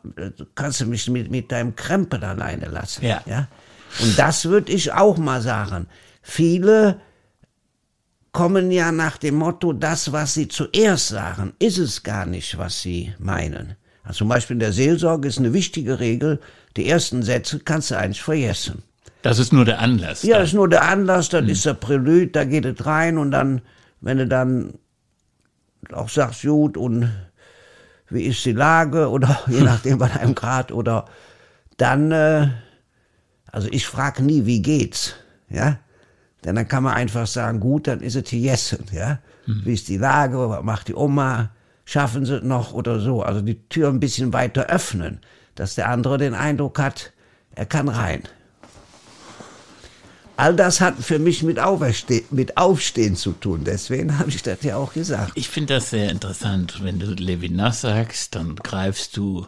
kannst 0.56 0.82
du 0.82 0.86
mich 0.86 1.10
mit, 1.10 1.32
mit 1.32 1.52
deinem 1.52 1.76
Krempel 1.76 2.24
alleine 2.24 2.68
lassen. 2.68 3.06
Ja. 3.06 3.22
ja? 3.26 3.48
Und 4.02 4.18
das 4.18 4.46
würde 4.46 4.72
ich 4.72 4.94
auch 4.94 5.18
mal 5.18 5.42
sagen. 5.42 5.88
Viele 6.22 7.02
kommen 8.32 8.72
ja 8.72 8.92
nach 8.92 9.18
dem 9.18 9.36
Motto, 9.36 9.74
das, 9.74 10.12
was 10.12 10.34
sie 10.34 10.48
zuerst 10.48 11.10
sagen, 11.10 11.54
ist 11.60 11.78
es 11.78 12.04
gar 12.04 12.26
nicht, 12.26 12.58
was 12.58 12.82
sie 12.82 13.14
meinen. 13.20 13.76
Also 14.04 14.20
zum 14.20 14.30
Beispiel 14.30 14.56
in 14.56 14.60
der 14.60 14.74
Seelsorge 14.74 15.28
ist 15.28 15.40
eine 15.40 15.54
wichtige 15.54 16.00
Regel, 16.00 16.40
die 16.78 16.88
ersten 16.88 17.24
Sätze 17.24 17.60
kannst 17.60 17.92
du 17.92 17.98
eigentlich 17.98 18.22
vergessen. 18.22 18.84
Das 19.22 19.40
ist 19.40 19.54
nur 19.54 19.64
der 19.64 19.80
Anlass. 19.80 20.24
Ja, 20.24 20.40
das 20.40 20.50
ist 20.50 20.54
nur 20.54 20.68
der 20.68 20.84
Anlass, 20.84 21.30
dann 21.30 21.48
ist 21.48 21.66
der 21.66 21.76
Prälude, 21.76 22.28
da 22.28 22.44
geht 22.44 22.66
es 22.66 22.86
rein 22.86 23.18
und 23.18 23.32
dann, 23.32 23.62
wenn 24.02 24.18
du 24.18 24.28
dann 24.28 24.74
auch 25.92 26.10
sagst, 26.10 26.42
gut, 26.42 26.76
und 26.76 27.10
wie 28.10 28.24
ist 28.24 28.44
die 28.46 28.52
Lage 28.52 29.10
oder 29.12 29.40
je 29.48 29.62
nachdem 29.64 29.98
bei 29.98 30.10
deinem 30.10 30.36
Grad 30.36 30.72
oder 30.72 31.06
dann, 31.78 32.12
äh, 32.12 32.50
also 33.52 33.68
ich 33.72 33.88
frage 33.88 34.24
nie, 34.24 34.46
wie 34.46 34.62
geht's, 34.62 35.16
ja, 35.50 35.78
denn 36.44 36.56
dann 36.56 36.68
kann 36.68 36.84
man 36.84 36.94
einfach 36.94 37.26
sagen, 37.26 37.62
gut, 37.62 37.88
dann 37.88 38.02
ist 38.02 38.16
es 38.16 38.30
gegessen, 38.30 38.86
ja, 38.92 39.20
wie 39.46 39.74
ist 39.74 39.88
die 39.88 39.98
Lage, 39.98 40.50
was 40.50 40.64
macht 40.64 40.90
die 40.90 40.96
Oma, 40.96 41.52
schaffen 41.86 42.26
sie 42.26 42.38
es 42.38 42.44
noch 42.44 42.74
oder 42.74 43.00
so, 43.00 43.24
also 43.24 43.42
die 43.42 43.68
Tür 43.70 43.88
ein 43.88 44.02
bisschen 44.02 44.34
weiter 44.34 44.66
öffnen, 44.66 45.22
dass 45.56 45.76
der 45.76 45.90
andere 45.90 46.18
den 46.18 46.34
Eindruck 46.34 46.80
hat, 46.80 47.12
er 47.56 47.66
kann 47.66 47.90
rein. 47.90 48.24
All 50.36 50.56
das 50.56 50.82
hat 50.82 50.96
für 51.00 51.20
mich 51.20 51.44
mit, 51.44 51.60
Auferste 51.60 52.24
mit 52.32 52.58
Aufstehen 52.58 53.16
zu 53.16 53.34
tun. 53.34 53.64
Deswegen 53.64 54.18
habe 54.18 54.30
ich 54.30 54.42
das 54.42 54.64
ja 54.64 54.78
auch 54.78 54.94
gesagt. 54.94 55.34
Ich 55.36 55.48
finde 55.48 55.76
das 55.76 55.92
sehr 55.92 56.10
interessant. 56.10 56.84
Wenn 56.84 57.00
du 57.00 57.06
Levinas 57.14 57.82
sagst, 57.82 58.34
dann 58.34 58.56
greifst 58.56 59.16
du 59.16 59.46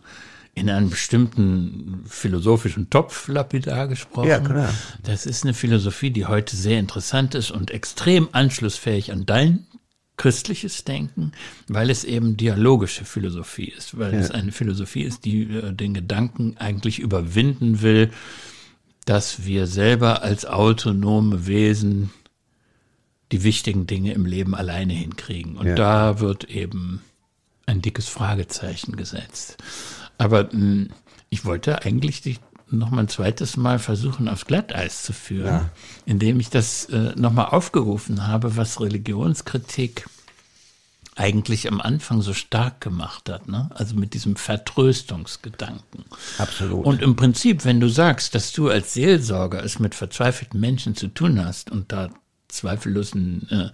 in 0.53 0.69
einen 0.69 0.89
bestimmten 0.89 2.05
philosophischen 2.07 2.89
Topf, 2.89 3.27
lapidar 3.27 3.87
gesprochen. 3.87 4.29
Ja, 4.29 4.39
klar. 4.39 4.73
Das 5.03 5.25
ist 5.25 5.43
eine 5.43 5.53
Philosophie, 5.53 6.11
die 6.11 6.27
heute 6.27 6.55
sehr 6.55 6.79
interessant 6.79 7.35
ist 7.35 7.51
und 7.51 7.71
extrem 7.71 8.29
anschlussfähig 8.31 9.11
an 9.11 9.25
dein 9.25 9.65
christliches 10.17 10.83
Denken, 10.85 11.33
weil 11.67 11.89
es 11.89 12.03
eben 12.03 12.37
dialogische 12.37 13.03
Philosophie 13.05 13.65
ist, 13.77 13.97
weil 13.99 14.13
es 14.13 14.31
eine 14.31 14.51
Philosophie 14.51 15.03
ist, 15.03 15.25
die 15.25 15.43
äh, 15.43 15.73
den 15.73 15.93
Gedanken 15.93 16.55
eigentlich 16.57 16.99
überwinden 16.99 17.81
will, 17.81 18.11
dass 19.05 19.45
wir 19.45 19.67
selber 19.67 20.23
als 20.23 20.45
autonome 20.45 21.45
Wesen 21.47 22.11
die 23.31 23.43
wichtigen 23.43 23.87
Dinge 23.87 24.13
im 24.13 24.25
Leben 24.25 24.55
alleine 24.55 24.93
hinkriegen. 24.93 25.57
Und 25.57 25.67
Ja. 25.67 25.75
da 25.75 26.19
wird 26.19 26.45
eben 26.45 27.01
ein 27.65 27.81
dickes 27.81 28.07
Fragezeichen 28.07 28.95
gesetzt. 28.95 29.57
Aber 30.17 30.49
mh, 30.51 30.87
ich 31.29 31.43
wollte 31.45 31.83
eigentlich 31.83 32.21
dich 32.21 32.39
noch 32.69 32.89
mal 32.89 33.01
ein 33.01 33.07
zweites 33.07 33.57
Mal 33.57 33.79
versuchen, 33.79 34.27
aufs 34.27 34.45
Glatteis 34.45 35.03
zu 35.03 35.13
führen, 35.13 35.45
Ja. 35.47 35.69
indem 36.05 36.39
ich 36.39 36.49
das 36.49 36.85
äh, 36.85 37.13
noch 37.15 37.31
mal 37.31 37.45
aufgerufen 37.45 38.27
habe, 38.27 38.57
was 38.57 38.79
Religionskritik 38.81 40.07
eigentlich 41.17 41.69
am 41.71 41.79
Anfang 41.79 42.21
so 42.21 42.33
stark 42.33 42.81
gemacht 42.81 43.29
hat, 43.29 43.47
ne? 43.47 43.69
Also 43.73 43.95
mit 43.95 44.13
diesem 44.13 44.35
Vertröstungsgedanken. 44.35 46.03
Absolut. 46.37 46.85
Und 46.85 47.01
im 47.01 47.15
Prinzip, 47.15 47.63
wenn 47.63 47.79
du 47.79 47.87
sagst, 47.87 48.35
dass 48.35 48.51
du 48.51 48.69
als 48.69 48.93
Seelsorger 48.93 49.63
es 49.63 49.79
mit 49.79 49.95
verzweifelten 49.95 50.59
Menschen 50.59 50.93
zu 50.95 51.07
tun 51.07 51.43
hast 51.43 51.71
und 51.71 51.91
da 51.93 52.09
zweifellos 52.49 53.13
einen 53.13 53.47
äh, 53.49 53.69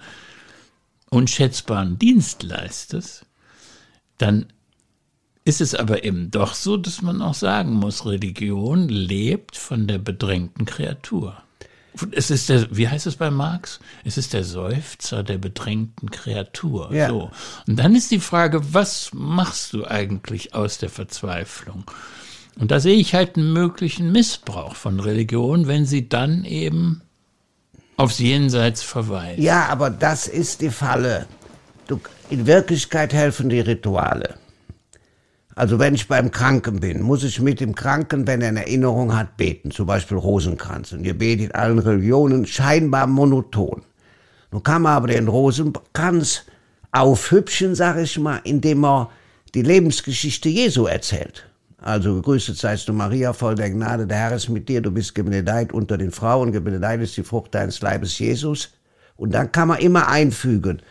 unschätzbaren 1.10 1.98
Dienst 1.98 2.44
leistest, 2.44 3.26
dann 4.20 4.46
ist 5.44 5.62
es 5.62 5.74
aber 5.74 6.04
eben 6.04 6.30
doch 6.32 6.54
so, 6.54 6.78
dass 6.78 7.02
man 7.02 7.22
auch 7.22 7.34
sagen 7.34 7.74
muss, 7.74 8.06
Religion 8.06 8.90
lebt 8.90 9.58
von 9.58 9.88
der 9.88 9.98
bedrängten 9.98 10.66
Kreatur. 10.66 11.36
Es 12.12 12.32
ist 12.32 12.48
der, 12.50 12.68
wie 12.76 12.88
heißt 12.88 13.06
es 13.08 13.18
bei 13.18 13.30
Marx? 13.32 13.80
Es 14.06 14.18
ist 14.18 14.34
der 14.34 14.44
Seufzer 14.44 15.24
der 15.24 15.38
bedrängten 15.38 16.10
Kreatur. 16.10 16.94
Ja. 16.94 17.10
So. 17.10 17.32
Und 17.68 17.78
dann 17.78 17.96
ist 17.96 18.12
die 18.12 18.20
Frage, 18.20 18.74
was 18.74 19.12
machst 19.14 19.74
du 19.74 19.86
eigentlich 19.86 20.54
aus 20.54 20.78
der 20.78 20.90
Verzweiflung? 20.90 21.84
Und 22.58 22.72
da 22.72 22.80
sehe 22.80 22.96
ich 22.96 23.14
halt 23.14 23.36
einen 23.36 23.52
möglichen 23.52 24.12
Missbrauch 24.12 24.76
von 24.76 25.00
Religion, 25.00 25.68
wenn 25.68 25.86
sie 25.86 26.08
dann 26.08 26.46
eben 26.46 27.02
aufs 27.98 28.20
Jenseits 28.20 28.84
verweist. 28.84 29.40
Ja, 29.40 29.68
aber 29.68 29.90
das 29.90 30.28
ist 30.28 30.62
die 30.62 30.70
Falle. 30.70 31.28
Du, 31.88 32.00
in 32.30 32.48
Wirklichkeit 32.48 33.14
helfen 33.14 33.50
die 33.50 33.60
Rituale. 33.60 34.36
Also 35.56 35.80
wenn 35.80 35.96
ich 35.96 36.08
beim 36.08 36.32
Kranken 36.32 36.80
bin, 36.80 37.02
muss 37.02 37.24
ich 37.24 37.42
mit 37.42 37.60
dem 37.60 37.76
Kranken, 37.76 38.26
wenn 38.26 38.42
er 38.42 38.50
eine 38.50 38.62
Erinnerung 38.62 39.16
hat, 39.16 39.38
beten. 39.38 39.72
Zum 39.72 39.86
Beispiel 39.86 40.18
Rosenkranz. 40.18 40.94
Und 40.94 41.04
ihr 41.04 41.18
betet 41.18 41.48
in 41.48 41.52
allen 41.52 41.80
Religionen 41.80 42.46
scheinbar 42.46 43.08
monoton. 43.08 43.84
Nun 44.52 44.64
kann 44.64 44.82
man 44.82 44.94
aber 44.94 45.08
den 45.08 45.28
Rosenkranz 45.28 46.44
aufhübschen, 46.92 47.76
sag 47.76 47.98
ich 47.98 48.18
mal, 48.20 48.42
indem 48.44 48.80
man 48.80 49.08
die 49.54 49.62
Lebensgeschichte 49.62 50.50
Jesu 50.50 50.86
erzählt. 50.86 51.46
Also 51.78 52.16
gegrüßet 52.16 52.58
seist 52.58 52.88
du 52.88 52.94
Maria, 52.94 53.34
voll 53.34 53.56
der 53.56 53.72
Gnade, 53.72 54.06
der 54.06 54.18
Herr 54.18 54.36
ist 54.36 54.50
mit 54.50 54.70
dir, 54.70 54.82
du 54.82 54.92
bist 54.92 55.16
gebenedeit 55.16 55.74
unter 55.74 55.98
den 55.98 56.12
Frauen, 56.12 56.52
gebenedeit 56.52 57.02
ist 57.02 57.18
die 57.18 57.24
Frucht 57.24 57.56
deines 57.56 57.82
Leibes 57.82 58.20
Jesus. 58.20 58.70
Und 59.18 59.34
dann 59.34 59.52
kann 59.52 59.68
man 59.68 59.80
immer 59.80 60.08
einfügen, 60.08 60.82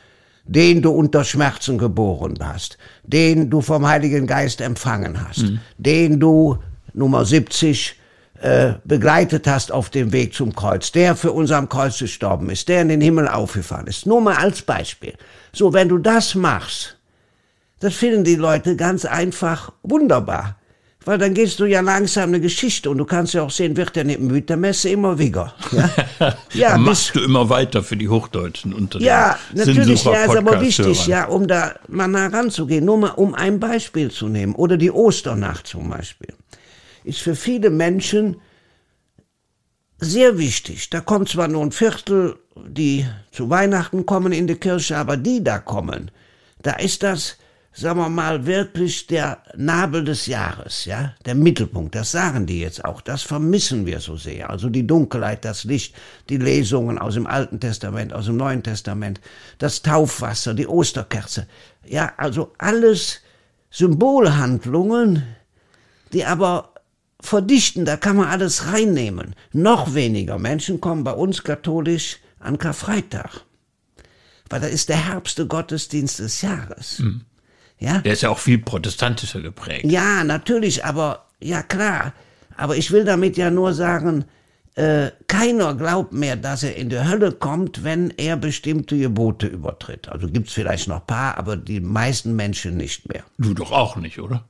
den 0.44 0.82
du 0.82 0.90
unter 0.90 1.24
Schmerzen 1.24 1.78
geboren 1.78 2.38
hast, 2.42 2.78
den 3.02 3.50
du 3.50 3.60
vom 3.60 3.86
Heiligen 3.86 4.26
Geist 4.26 4.60
empfangen 4.60 5.26
hast, 5.28 5.44
den 5.78 6.18
du 6.18 6.58
Nummer 6.92 7.24
70 7.24 7.96
äh, 8.40 8.74
begleitet 8.84 9.46
hast 9.46 9.70
auf 9.70 9.90
dem 9.90 10.12
Weg 10.12 10.34
zum 10.34 10.54
Kreuz, 10.54 10.92
der 10.92 11.14
für 11.14 11.32
uns 11.32 11.50
am 11.50 11.68
Kreuz 11.68 11.98
gestorben 11.98 12.48
ist, 12.50 12.68
der 12.68 12.82
in 12.82 12.88
den 12.88 13.00
Himmel 13.00 13.28
aufgefahren 13.28 13.86
ist. 13.86 14.06
Nur 14.06 14.20
mal 14.20 14.36
als 14.36 14.62
Beispiel. 14.62 15.14
So, 15.52 15.72
wenn 15.72 15.88
du 15.88 15.98
das 15.98 16.34
machst, 16.34 16.96
das 17.80 17.94
finden 17.94 18.24
die 18.24 18.36
Leute 18.36 18.76
ganz 18.76 19.04
einfach 19.04 19.72
wunderbar. 19.82 20.56
Weil 21.06 21.16
dann 21.16 21.32
gehst 21.32 21.58
du 21.58 21.64
ja 21.64 21.80
langsam 21.80 22.28
eine 22.28 22.40
Geschichte 22.40 22.90
und 22.90 22.98
du 22.98 23.06
kannst 23.06 23.32
ja 23.32 23.42
auch 23.42 23.50
sehen, 23.50 23.74
wird 23.76 23.96
der 23.96 24.04
nicht 24.04 24.20
mit 24.20 24.50
der 24.50 24.58
Messe 24.58 24.90
immer 24.90 25.18
wigger. 25.18 25.54
Ja, 25.72 26.36
ja, 26.52 26.76
machst 26.76 27.14
du 27.14 27.20
immer 27.20 27.48
weiter 27.48 27.82
für 27.82 27.96
die 27.96 28.08
Hochdeutschen 28.08 28.74
unter 28.74 29.00
ja 29.00 29.38
natürlich, 29.54 30.04
ja, 30.04 30.24
ist 30.24 30.36
aber 30.36 30.60
wichtig, 30.60 31.06
ja, 31.06 31.24
um 31.24 31.46
da 31.46 31.74
mal 31.88 32.06
nah 32.06 32.26
ranzugehen. 32.26 32.84
Nur 32.84 32.98
mal, 32.98 33.10
um 33.12 33.34
ein 33.34 33.58
Beispiel 33.58 34.10
zu 34.10 34.28
nehmen. 34.28 34.54
Oder 34.54 34.76
die 34.76 34.90
Osternacht 34.90 35.66
zum 35.66 35.88
Beispiel. 35.88 36.34
Ist 37.02 37.20
für 37.20 37.34
viele 37.34 37.70
Menschen 37.70 38.36
sehr 40.00 40.36
wichtig. 40.36 40.90
Da 40.90 41.00
kommt 41.00 41.30
zwar 41.30 41.48
nur 41.48 41.62
ein 41.62 41.72
Viertel, 41.72 42.36
die 42.56 43.06
zu 43.32 43.48
Weihnachten 43.48 44.04
kommen 44.04 44.32
in 44.32 44.46
die 44.46 44.56
Kirche, 44.56 44.98
aber 44.98 45.16
die 45.16 45.42
da 45.42 45.58
kommen, 45.58 46.10
da 46.62 46.72
ist 46.72 47.02
das, 47.02 47.36
sagen 47.72 48.00
wir 48.00 48.08
mal, 48.08 48.46
wirklich 48.46 49.06
der 49.06 49.38
Nabel 49.56 50.04
des 50.04 50.26
Jahres, 50.26 50.84
ja, 50.84 51.14
der 51.24 51.34
Mittelpunkt. 51.34 51.94
Das 51.94 52.10
sagen 52.10 52.46
die 52.46 52.60
jetzt 52.60 52.84
auch. 52.84 53.00
Das 53.00 53.22
vermissen 53.22 53.86
wir 53.86 54.00
so 54.00 54.16
sehr. 54.16 54.50
Also 54.50 54.68
die 54.68 54.86
Dunkelheit, 54.86 55.44
das 55.44 55.64
Licht, 55.64 55.94
die 56.28 56.36
Lesungen 56.36 56.98
aus 56.98 57.14
dem 57.14 57.26
Alten 57.26 57.60
Testament, 57.60 58.12
aus 58.12 58.26
dem 58.26 58.36
Neuen 58.36 58.62
Testament, 58.62 59.20
das 59.58 59.82
Taufwasser, 59.82 60.54
die 60.54 60.66
Osterkerze. 60.66 61.46
Ja, 61.86 62.12
also 62.16 62.52
alles 62.58 63.20
Symbolhandlungen, 63.70 65.22
die 66.12 66.24
aber 66.24 66.74
verdichten, 67.20 67.84
da 67.84 67.96
kann 67.96 68.16
man 68.16 68.28
alles 68.28 68.72
reinnehmen. 68.72 69.36
Noch 69.52 69.94
weniger 69.94 70.38
Menschen 70.38 70.80
kommen 70.80 71.04
bei 71.04 71.12
uns 71.12 71.44
katholisch 71.44 72.18
an 72.40 72.58
Karfreitag. 72.58 73.42
Weil 74.48 74.60
da 74.60 74.66
ist 74.66 74.88
der 74.88 75.06
herbste 75.06 75.46
Gottesdienst 75.46 76.18
des 76.18 76.42
Jahres. 76.42 77.00
Ja? 77.80 77.98
Der 77.98 78.12
ist 78.12 78.22
ja 78.22 78.28
auch 78.30 78.38
viel 78.38 78.58
protestantischer 78.58 79.40
geprägt. 79.40 79.84
ja, 79.84 80.22
natürlich, 80.22 80.84
aber 80.84 81.26
ja 81.40 81.62
klar. 81.62 82.12
Aber 82.56 82.76
ich 82.76 82.90
will 82.90 83.04
damit 83.04 83.36
ja 83.36 83.50
nur 83.50 83.72
sagen, 83.72 84.26
äh, 84.74 85.10
keiner 85.26 85.74
glaubt 85.74 86.12
mehr, 86.12 86.36
dass 86.36 86.62
er 86.62 86.76
in 86.76 86.90
die 86.90 87.02
Hölle 87.02 87.32
kommt, 87.32 87.82
wenn 87.82 88.10
er 88.16 88.36
bestimmte 88.36 88.96
Gebote 88.96 89.46
übertritt. 89.46 90.08
Also 90.08 90.28
gibt's 90.28 90.52
vielleicht 90.52 90.88
noch 90.88 91.06
paar, 91.06 91.38
aber 91.38 91.56
die 91.56 91.80
meisten 91.80 92.36
Menschen 92.36 92.76
nicht 92.76 93.08
mehr. 93.08 93.24
Du 93.38 93.54
doch 93.54 93.72
auch 93.72 93.96
nicht, 93.96 94.20
oder? 94.20 94.44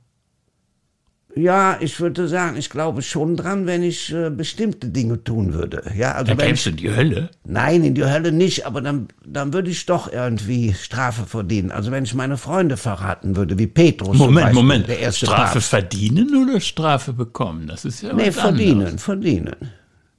Ja, 1.35 1.77
ich 1.79 1.99
würde 2.01 2.27
sagen, 2.27 2.57
ich 2.57 2.69
glaube 2.69 3.01
schon 3.01 3.37
dran, 3.37 3.65
wenn 3.65 3.83
ich 3.83 4.13
äh, 4.13 4.29
bestimmte 4.29 4.87
Dinge 4.89 5.23
tun 5.23 5.53
würde. 5.53 5.81
Ja, 5.95 6.11
also 6.13 6.33
Da 6.33 6.37
wenn 6.37 6.47
kämst 6.47 6.65
du 6.65 6.71
in 6.71 6.75
die 6.75 6.93
Hölle. 6.93 7.29
Nein, 7.45 7.83
in 7.85 7.95
die 7.95 8.03
Hölle 8.03 8.31
nicht, 8.33 8.65
aber 8.65 8.81
dann, 8.81 9.07
dann 9.25 9.53
würde 9.53 9.69
ich 9.71 9.85
doch 9.85 10.11
irgendwie 10.11 10.73
Strafe 10.73 11.25
verdienen. 11.25 11.71
Also 11.71 11.91
wenn 11.91 12.03
ich 12.03 12.13
meine 12.13 12.35
Freunde 12.37 12.75
verraten 12.75 13.35
würde, 13.37 13.57
wie 13.57 13.67
Petrus 13.67 14.17
zum 14.17 14.27
Moment, 14.27 14.47
Beispiel, 14.47 14.61
Moment. 14.61 14.87
der 14.89 14.99
erste 14.99 15.25
Strafe 15.27 15.53
Papst. 15.53 15.69
verdienen 15.69 16.35
oder 16.35 16.59
Strafe 16.59 17.13
bekommen? 17.13 17.67
Das 17.67 17.85
ist 17.85 18.01
ja 18.01 18.11
Nee, 18.13 18.27
was 18.27 18.35
verdienen, 18.35 18.81
anderes. 18.81 19.01
verdienen. 19.03 19.55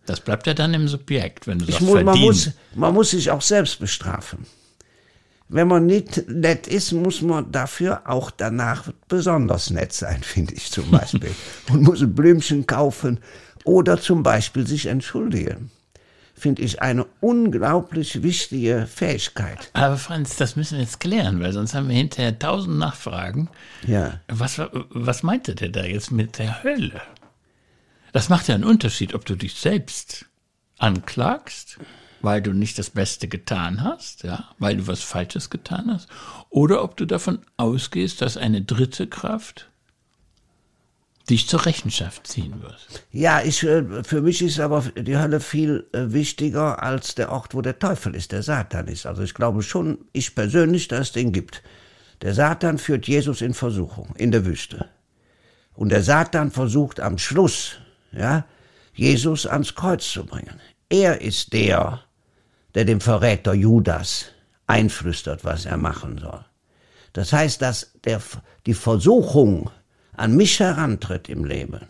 Das 0.07 0.21
bleibt 0.21 0.47
ja 0.47 0.55
dann 0.55 0.73
im 0.75 0.89
Subjekt, 0.89 1.47
wenn 1.47 1.59
du 1.59 1.65
Ich 1.67 1.73
sagst 1.73 1.87
mu 1.87 1.95
man, 1.95 2.05
verdienen. 2.05 2.27
muss, 2.27 2.51
man 2.75 2.95
muss 2.95 3.11
sich 3.11 3.31
auch 3.31 3.43
selbst 3.43 3.79
bestrafen. 3.81 4.47
Wenn 5.53 5.69
man 5.69 5.85
nicht 5.85 6.31
nett 6.31 6.67
ist, 6.67 6.93
muss 6.93 7.21
man 7.21 7.53
dafür 7.53 8.03
auch 8.07 8.31
danach 8.31 8.91
besonders 9.07 9.69
nett 9.69 9.93
sein, 9.93 10.23
finde 10.23 10.55
ich 10.55 10.71
zum 10.71 10.91
Beispiel. 10.91 11.35
Und 11.71 11.83
muss 11.83 12.01
ein 12.01 12.15
Blümchen 12.15 12.67
kaufen 12.67 13.21
oder 13.63 14.01
zum 14.01 14.23
Beispiel 14.23 14.67
sich 14.67 14.87
entschuldigen. 14.87 15.71
Finde 16.35 16.63
ich 16.63 16.81
eine 16.81 17.07
unglaublich 17.21 18.23
wichtige 18.23 18.87
Fähigkeit. 18.87 19.71
Aber 19.75 19.99
Franz, 19.99 20.37
das 20.37 20.57
müssen 20.57 20.79
wir 20.79 20.85
jetzt 20.85 21.01
klären, 21.01 21.41
weil 21.41 21.53
sonst 21.53 21.75
haben 21.75 21.89
wir 21.89 21.97
hinterher 21.97 22.39
tausend 22.39 22.79
Nachfragen. 22.79 23.51
Ja. 23.87 24.21
Was, 24.29 24.59
was 24.73 25.23
meinte 25.23 25.55
der 25.55 25.69
da 25.69 25.85
jetzt 25.85 26.11
mit 26.11 26.39
der 26.39 26.65
Hölle? 26.65 27.03
Das 28.13 28.31
macht 28.31 28.49
ja 28.49 28.55
einen 28.55 28.65
Unterschied, 28.65 29.15
ob 29.15 29.27
du 29.27 29.37
dich 29.37 29.55
selbst 29.55 30.25
anklagst, 30.79 31.79
weil 32.23 32.43
du 32.43 32.53
nicht 32.53 32.79
das 32.79 32.91
Beste 32.91 33.29
getan 33.29 33.83
hast, 33.83 34.23
ja, 34.23 34.51
weil 34.59 34.77
du 34.77 34.87
was 34.87 35.03
Falsches 35.03 35.51
getan 35.51 35.91
hast, 35.93 36.09
oder 36.51 36.83
ob 36.83 36.97
du 36.97 37.05
davon 37.05 37.41
ausgehst, 37.57 38.23
dass 38.23 38.37
eine 38.37 38.63
dritte 38.63 39.07
Kraft 39.07 39.69
dich 41.31 41.49
zur 41.49 41.65
Rechenschaft 41.67 42.27
ziehen 42.27 42.63
wird. 42.63 43.07
Ja, 43.11 43.43
ich, 43.43 43.63
äh, 43.63 44.03
für 44.05 44.23
mich 44.23 44.43
ist 44.43 44.59
aber 44.59 44.83
die 44.97 45.17
Hölle 45.17 45.41
viel 45.41 45.87
äh, 45.93 46.13
wichtiger 46.13 46.83
als 46.83 47.15
der 47.15 47.31
Ort, 47.31 47.55
wo 47.55 47.63
der 47.63 47.79
Teufel 47.79 48.15
ist, 48.15 48.33
der 48.33 48.43
Satan 48.43 48.89
ist. 48.89 49.07
Also 49.07 49.23
ich 49.23 49.35
glaube 49.35 49.63
schon, 49.63 49.99
ich 50.13 50.35
persönlich, 50.35 50.89
dass 50.89 51.09
es 51.09 51.13
den 51.13 51.33
gibt. 51.33 51.63
Der 52.23 52.35
Satan 52.35 52.79
führt 52.79 53.07
Jesus 53.07 53.41
in 53.41 53.55
Versuchung, 53.55 54.15
in 54.17 54.31
der 54.31 54.45
Wüste. 54.45 54.89
Und 55.75 55.91
der 55.91 56.03
Satan 56.03 56.51
versucht 56.51 57.01
am 57.01 57.19
Schluss, 57.19 57.77
ja, 58.13 58.45
Jesus 58.95 59.47
ans 59.47 59.75
Kreuz 59.75 60.11
zu 60.11 60.25
bringen. 60.27 60.61
Er 60.89 61.23
ist 61.23 61.53
der, 61.53 62.01
der 62.75 62.85
dem 62.85 63.01
Verräter 63.01 63.55
Judas 63.55 64.27
einflüstert, 64.67 65.45
was 65.45 65.67
er 65.67 65.77
machen 65.77 66.19
soll. 66.19 66.45
Das 67.13 67.33
heißt, 67.33 67.61
dass 67.61 67.93
der, 68.05 68.21
die 68.67 68.75
Versuchung 68.75 69.71
an 70.17 70.35
mich 70.37 70.61
herantritt 70.61 71.29
im 71.29 71.45
Leben. 71.45 71.87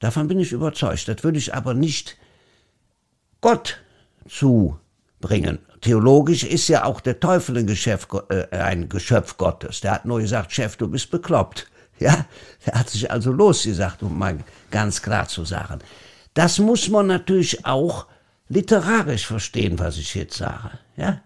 Davon 0.00 0.28
bin 0.28 0.38
ich 0.38 0.52
überzeugt. 0.52 1.08
Das 1.08 1.24
würde 1.24 1.38
ich 1.38 1.54
aber 1.54 1.72
nicht 1.72 2.16
Gott 3.40 3.80
zubringen. 4.28 5.58
Theologisch 5.80 6.44
ist 6.44 6.68
ja 6.68 6.84
auch 6.84 7.00
der 7.00 7.20
Teufel 7.20 7.58
ein, 7.58 7.66
Geschäft, 7.66 8.08
äh, 8.30 8.46
ein 8.50 8.88
Geschöpf 8.88 9.36
Gottes. 9.36 9.80
Der 9.80 9.92
hat 9.92 10.04
nur 10.04 10.20
gesagt, 10.20 10.52
Chef, 10.52 10.76
du 10.76 10.88
bist 10.88 11.10
bekloppt. 11.10 11.68
Ja, 12.00 12.26
der 12.66 12.74
hat 12.74 12.90
sich 12.90 13.08
also 13.08 13.30
losgesagt, 13.30 14.02
um 14.02 14.18
mal 14.18 14.40
ganz 14.72 15.00
klar 15.00 15.28
zu 15.28 15.44
sagen. 15.44 15.78
Das 16.34 16.58
muss 16.58 16.88
man 16.88 17.06
natürlich 17.06 17.64
auch 17.64 18.06
literarisch 18.54 19.26
verstehen, 19.26 19.78
was 19.78 19.98
ich 19.98 20.14
jetzt 20.14 20.36
sage. 20.36 20.70
Ja, 20.96 21.20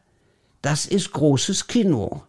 das 0.63 0.87
ist 0.87 1.13
großes 1.13 1.67
Kino. 1.67 2.23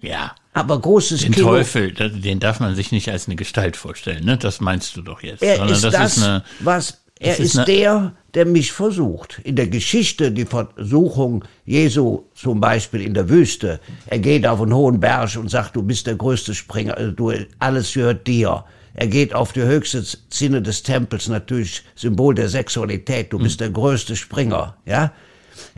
Ja. 0.00 0.34
Aber 0.52 0.78
großes 0.80 1.22
Den 1.22 1.32
Kino. 1.32 1.48
Teufel, 1.48 1.92
da- 1.92 2.08
den 2.08 2.38
darf 2.38 2.60
man 2.60 2.74
sich 2.74 2.92
nicht 2.92 3.10
als 3.10 3.26
eine 3.26 3.36
Gestalt 3.36 3.76
vorstellen, 3.76 4.24
ne? 4.24 4.36
Das 4.38 4.60
meinst 4.60 4.96
du 4.96 5.02
doch 5.02 5.22
jetzt. 5.22 5.42
Er 5.42 5.56
Sondern 5.56 5.74
ist 5.76 5.84
das, 5.84 6.16
ist 6.16 6.22
eine, 6.22 6.44
was 6.60 7.02
er 7.18 7.30
das 7.30 7.40
ist 7.40 7.54
ist, 7.56 7.68
der, 7.68 8.14
der 8.34 8.44
mich 8.46 8.72
versucht. 8.72 9.40
In 9.42 9.56
der 9.56 9.68
Geschichte, 9.68 10.30
die 10.32 10.44
Versuchung 10.44 11.44
Jesu 11.64 12.24
zum 12.34 12.60
Beispiel 12.60 13.00
in 13.00 13.14
der 13.14 13.28
Wüste. 13.28 13.80
Er 14.06 14.18
geht 14.18 14.46
auf 14.46 14.60
einen 14.60 14.74
hohen 14.74 15.00
Berg 15.00 15.34
und 15.36 15.50
sagt, 15.50 15.76
du 15.76 15.82
bist 15.82 16.06
der 16.06 16.16
größte 16.16 16.54
Springer, 16.54 16.96
äh, 16.98 17.12
du, 17.12 17.32
alles 17.58 17.94
gehört 17.94 18.26
dir. 18.26 18.64
Er 18.98 19.08
geht 19.08 19.34
auf 19.34 19.52
die 19.52 19.62
höchste 19.62 20.02
Zinne 20.30 20.62
des 20.62 20.82
Tempels, 20.82 21.28
natürlich 21.28 21.82
Symbol 21.94 22.34
der 22.34 22.48
Sexualität, 22.48 23.30
du 23.30 23.38
bist 23.38 23.60
der 23.60 23.68
größte 23.68 24.16
Springer, 24.16 24.78
ja. 24.86 25.12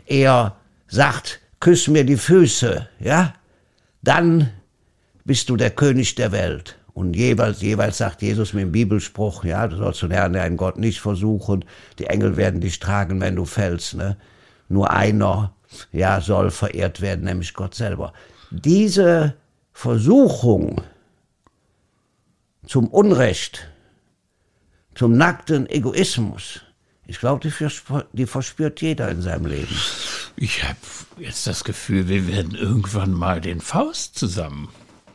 Er 0.05 0.55
sagt, 0.87 1.41
küss 1.59 1.89
mir 1.89 2.05
die 2.05 2.15
Füße, 2.15 2.87
ja. 3.01 3.33
Dann 4.01 4.49
bist 5.25 5.49
du 5.49 5.57
der 5.57 5.71
König 5.71 6.15
der 6.15 6.31
Welt. 6.31 6.77
Und 6.93 7.13
jeweils, 7.13 7.61
jeweils 7.61 7.97
sagt 7.97 8.21
Jesus 8.21 8.53
mit 8.53 8.63
dem 8.63 8.71
Bibelspruch, 8.71 9.43
ja, 9.43 9.67
du 9.67 9.75
sollst 9.75 10.01
den 10.01 10.11
Herrn, 10.11 10.31
deinen 10.31 10.55
Gott 10.55 10.77
nicht 10.77 11.01
versuchen, 11.01 11.65
die 11.99 12.05
Engel 12.05 12.37
werden 12.37 12.61
dich 12.61 12.79
tragen, 12.79 13.19
wenn 13.19 13.35
du 13.35 13.43
fällst, 13.43 13.95
ne? 13.95 14.15
Nur 14.69 14.91
einer, 14.91 15.53
ja, 15.91 16.21
soll 16.21 16.51
verehrt 16.51 17.01
werden, 17.01 17.25
nämlich 17.25 17.53
Gott 17.53 17.75
selber. 17.75 18.13
Diese 18.49 19.33
Versuchung 19.73 20.81
zum 22.69 22.87
Unrecht, 22.87 23.67
zum 24.93 25.17
nackten 25.17 25.67
Egoismus, 25.67 26.61
ich 27.07 27.19
glaube, 27.19 27.41
die, 27.41 27.51
verspür- 27.51 28.05
die 28.13 28.27
verspürt 28.27 28.79
jeder 28.81 29.09
in 29.09 29.23
seinem 29.23 29.47
Leben. 29.47 29.75
Ich 30.35 30.63
habe 30.63 30.77
jetzt 31.17 31.47
das 31.47 31.63
Gefühl, 31.63 32.07
wir 32.07 32.27
werden 32.27 32.53
irgendwann 32.53 33.11
mal 33.11 33.41
den 33.41 33.59
Faust 33.59 34.19
zusammen 34.19 34.69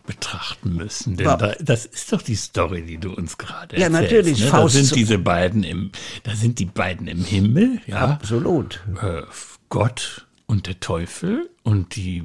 betrachten 0.04 0.74
müssen. 0.74 1.16
Denn 1.16 1.26
Ja. 1.26 1.36
da, 1.36 1.54
das 1.60 1.86
ist 1.86 2.12
doch 2.12 2.20
die 2.22 2.34
Story, 2.34 2.82
die 2.82 2.98
du 2.98 3.12
uns 3.12 3.38
gerade 3.38 3.76
Ja, 3.78 3.84
erzählst. 3.86 4.02
natürlich, 4.02 4.40
Ne? 4.40 4.46
Faust 4.48 4.74
Da 4.74 4.78
sind 4.80 4.96
diese 4.96 5.18
beiden 5.18 5.62
im, 5.62 5.92
da 6.24 6.34
sind 6.34 6.58
die 6.58 6.64
beiden 6.66 7.06
im 7.06 7.24
Himmel, 7.24 7.80
ja. 7.86 7.98
Absolut. 8.08 8.80
Äh, 9.00 9.22
Gott 9.68 10.26
und 10.46 10.66
der 10.66 10.80
Teufel 10.80 11.48
und 11.62 11.94
die 11.94 12.24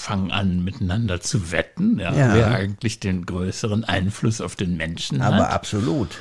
fangen 0.00 0.30
an 0.30 0.64
miteinander 0.64 1.20
zu 1.20 1.52
wetten, 1.52 1.98
ja, 1.98 2.14
Ja. 2.14 2.34
wer 2.34 2.48
eigentlich 2.52 3.00
den 3.00 3.26
größeren 3.26 3.84
Einfluss 3.84 4.40
auf 4.40 4.56
den 4.56 4.76
Menschen 4.76 5.20
Aber 5.20 5.44
hat. 5.44 5.52
absolut. 5.52 6.18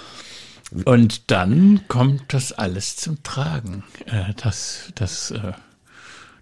Und 0.86 1.32
dann 1.32 1.82
kommt 1.88 2.34
das 2.34 2.52
alles 2.52 2.96
zum 2.98 3.24
Tragen, 3.24 3.84
äh, 4.06 4.34
dass, 4.36 4.92
dass, 4.96 5.32
äh, 5.32 5.54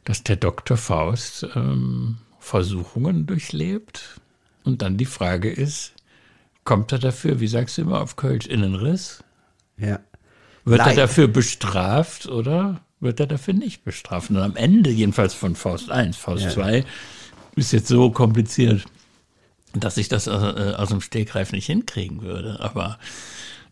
dass 0.03 0.23
der 0.23 0.35
Dr. 0.35 0.75
Faust 0.77 1.45
ähm, 1.55 2.17
Versuchungen 2.39 3.25
durchlebt. 3.25 4.19
Und 4.65 4.81
dann 4.81 4.97
die 4.97 5.05
Frage 5.05 5.49
ist, 5.49 5.93
kommt 6.65 6.91
er 6.91 6.99
dafür, 6.99 7.39
wie 7.39 7.47
sagst 7.47 7.77
du 7.77 7.83
immer 7.83 8.01
auf 8.01 8.17
Kölsch, 8.17 8.47
in 8.47 8.61
den 8.61 8.75
Riss? 8.75 9.23
Ja. 9.77 9.99
Wird 10.65 10.79
er 10.81 10.87
Leid. 10.87 10.97
dafür 10.97 11.29
bestraft 11.29 12.25
oder 12.27 12.81
wird 12.99 13.21
er 13.21 13.27
dafür 13.27 13.53
nicht 13.53 13.85
bestraft? 13.85 14.29
Und 14.31 14.37
am 14.37 14.57
Ende 14.57 14.89
jedenfalls 14.89 15.33
von 15.33 15.55
Faust 15.55 15.89
1, 15.89 16.17
Faust 16.17 16.43
Ja. 16.43 16.49
2 16.49 16.83
ist 17.57 17.71
jetzt 17.73 17.87
so 17.87 18.11
kompliziert, 18.11 18.85
dass 19.73 19.97
ich 19.97 20.07
das 20.09 20.27
äh, 20.27 20.31
aus 20.31 20.89
dem 20.89 21.01
Stegreif 21.01 21.51
nicht 21.51 21.65
hinkriegen 21.65 22.21
würde. 22.21 22.59
Aber 22.61 22.97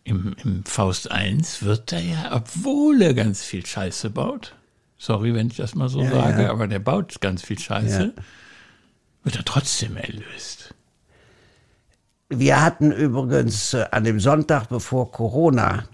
im, 0.04 0.36
im 0.44 0.64
Faust 0.64 1.10
1 1.10 1.62
wird 1.62 1.92
er 1.92 2.00
ja, 2.00 2.28
obwohl 2.34 3.00
er 3.02 3.14
ganz 3.14 3.42
viel 3.42 3.64
Scheiße 3.64 4.10
baut, 4.10 4.54
sorry, 4.98 5.34
wenn 5.34 5.48
ich 5.48 5.56
das 5.56 5.74
mal 5.74 5.88
so 5.88 6.02
Ja, 6.02 6.10
sage, 6.10 6.42
ja. 6.44 6.50
aber 6.50 6.68
der 6.68 6.78
baut 6.78 7.20
ganz 7.20 7.42
viel 7.42 7.58
Scheiße, 7.58 8.12
Ja. 8.16 8.22
wird 9.24 9.36
er 9.36 9.44
trotzdem 9.44 9.96
erlöst. 9.96 10.74
Wir 12.28 12.60
hatten 12.62 12.90
übrigens 12.92 13.74
äh, 13.74 13.86
an 13.92 14.04
dem 14.04 14.18
Sonntag, 14.20 14.68
bevor 14.68 15.10
Corona 15.12 15.84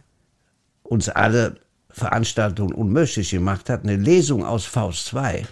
uns 0.83 1.09
alle 1.09 1.57
Veranstaltungen 1.90 2.72
unmöglich 2.72 3.31
gemacht 3.31 3.68
hat, 3.68 3.83
eine 3.85 3.96
Lesung 3.96 4.44
aus 4.44 4.64
Faust 4.64 5.07
2. 5.07 5.46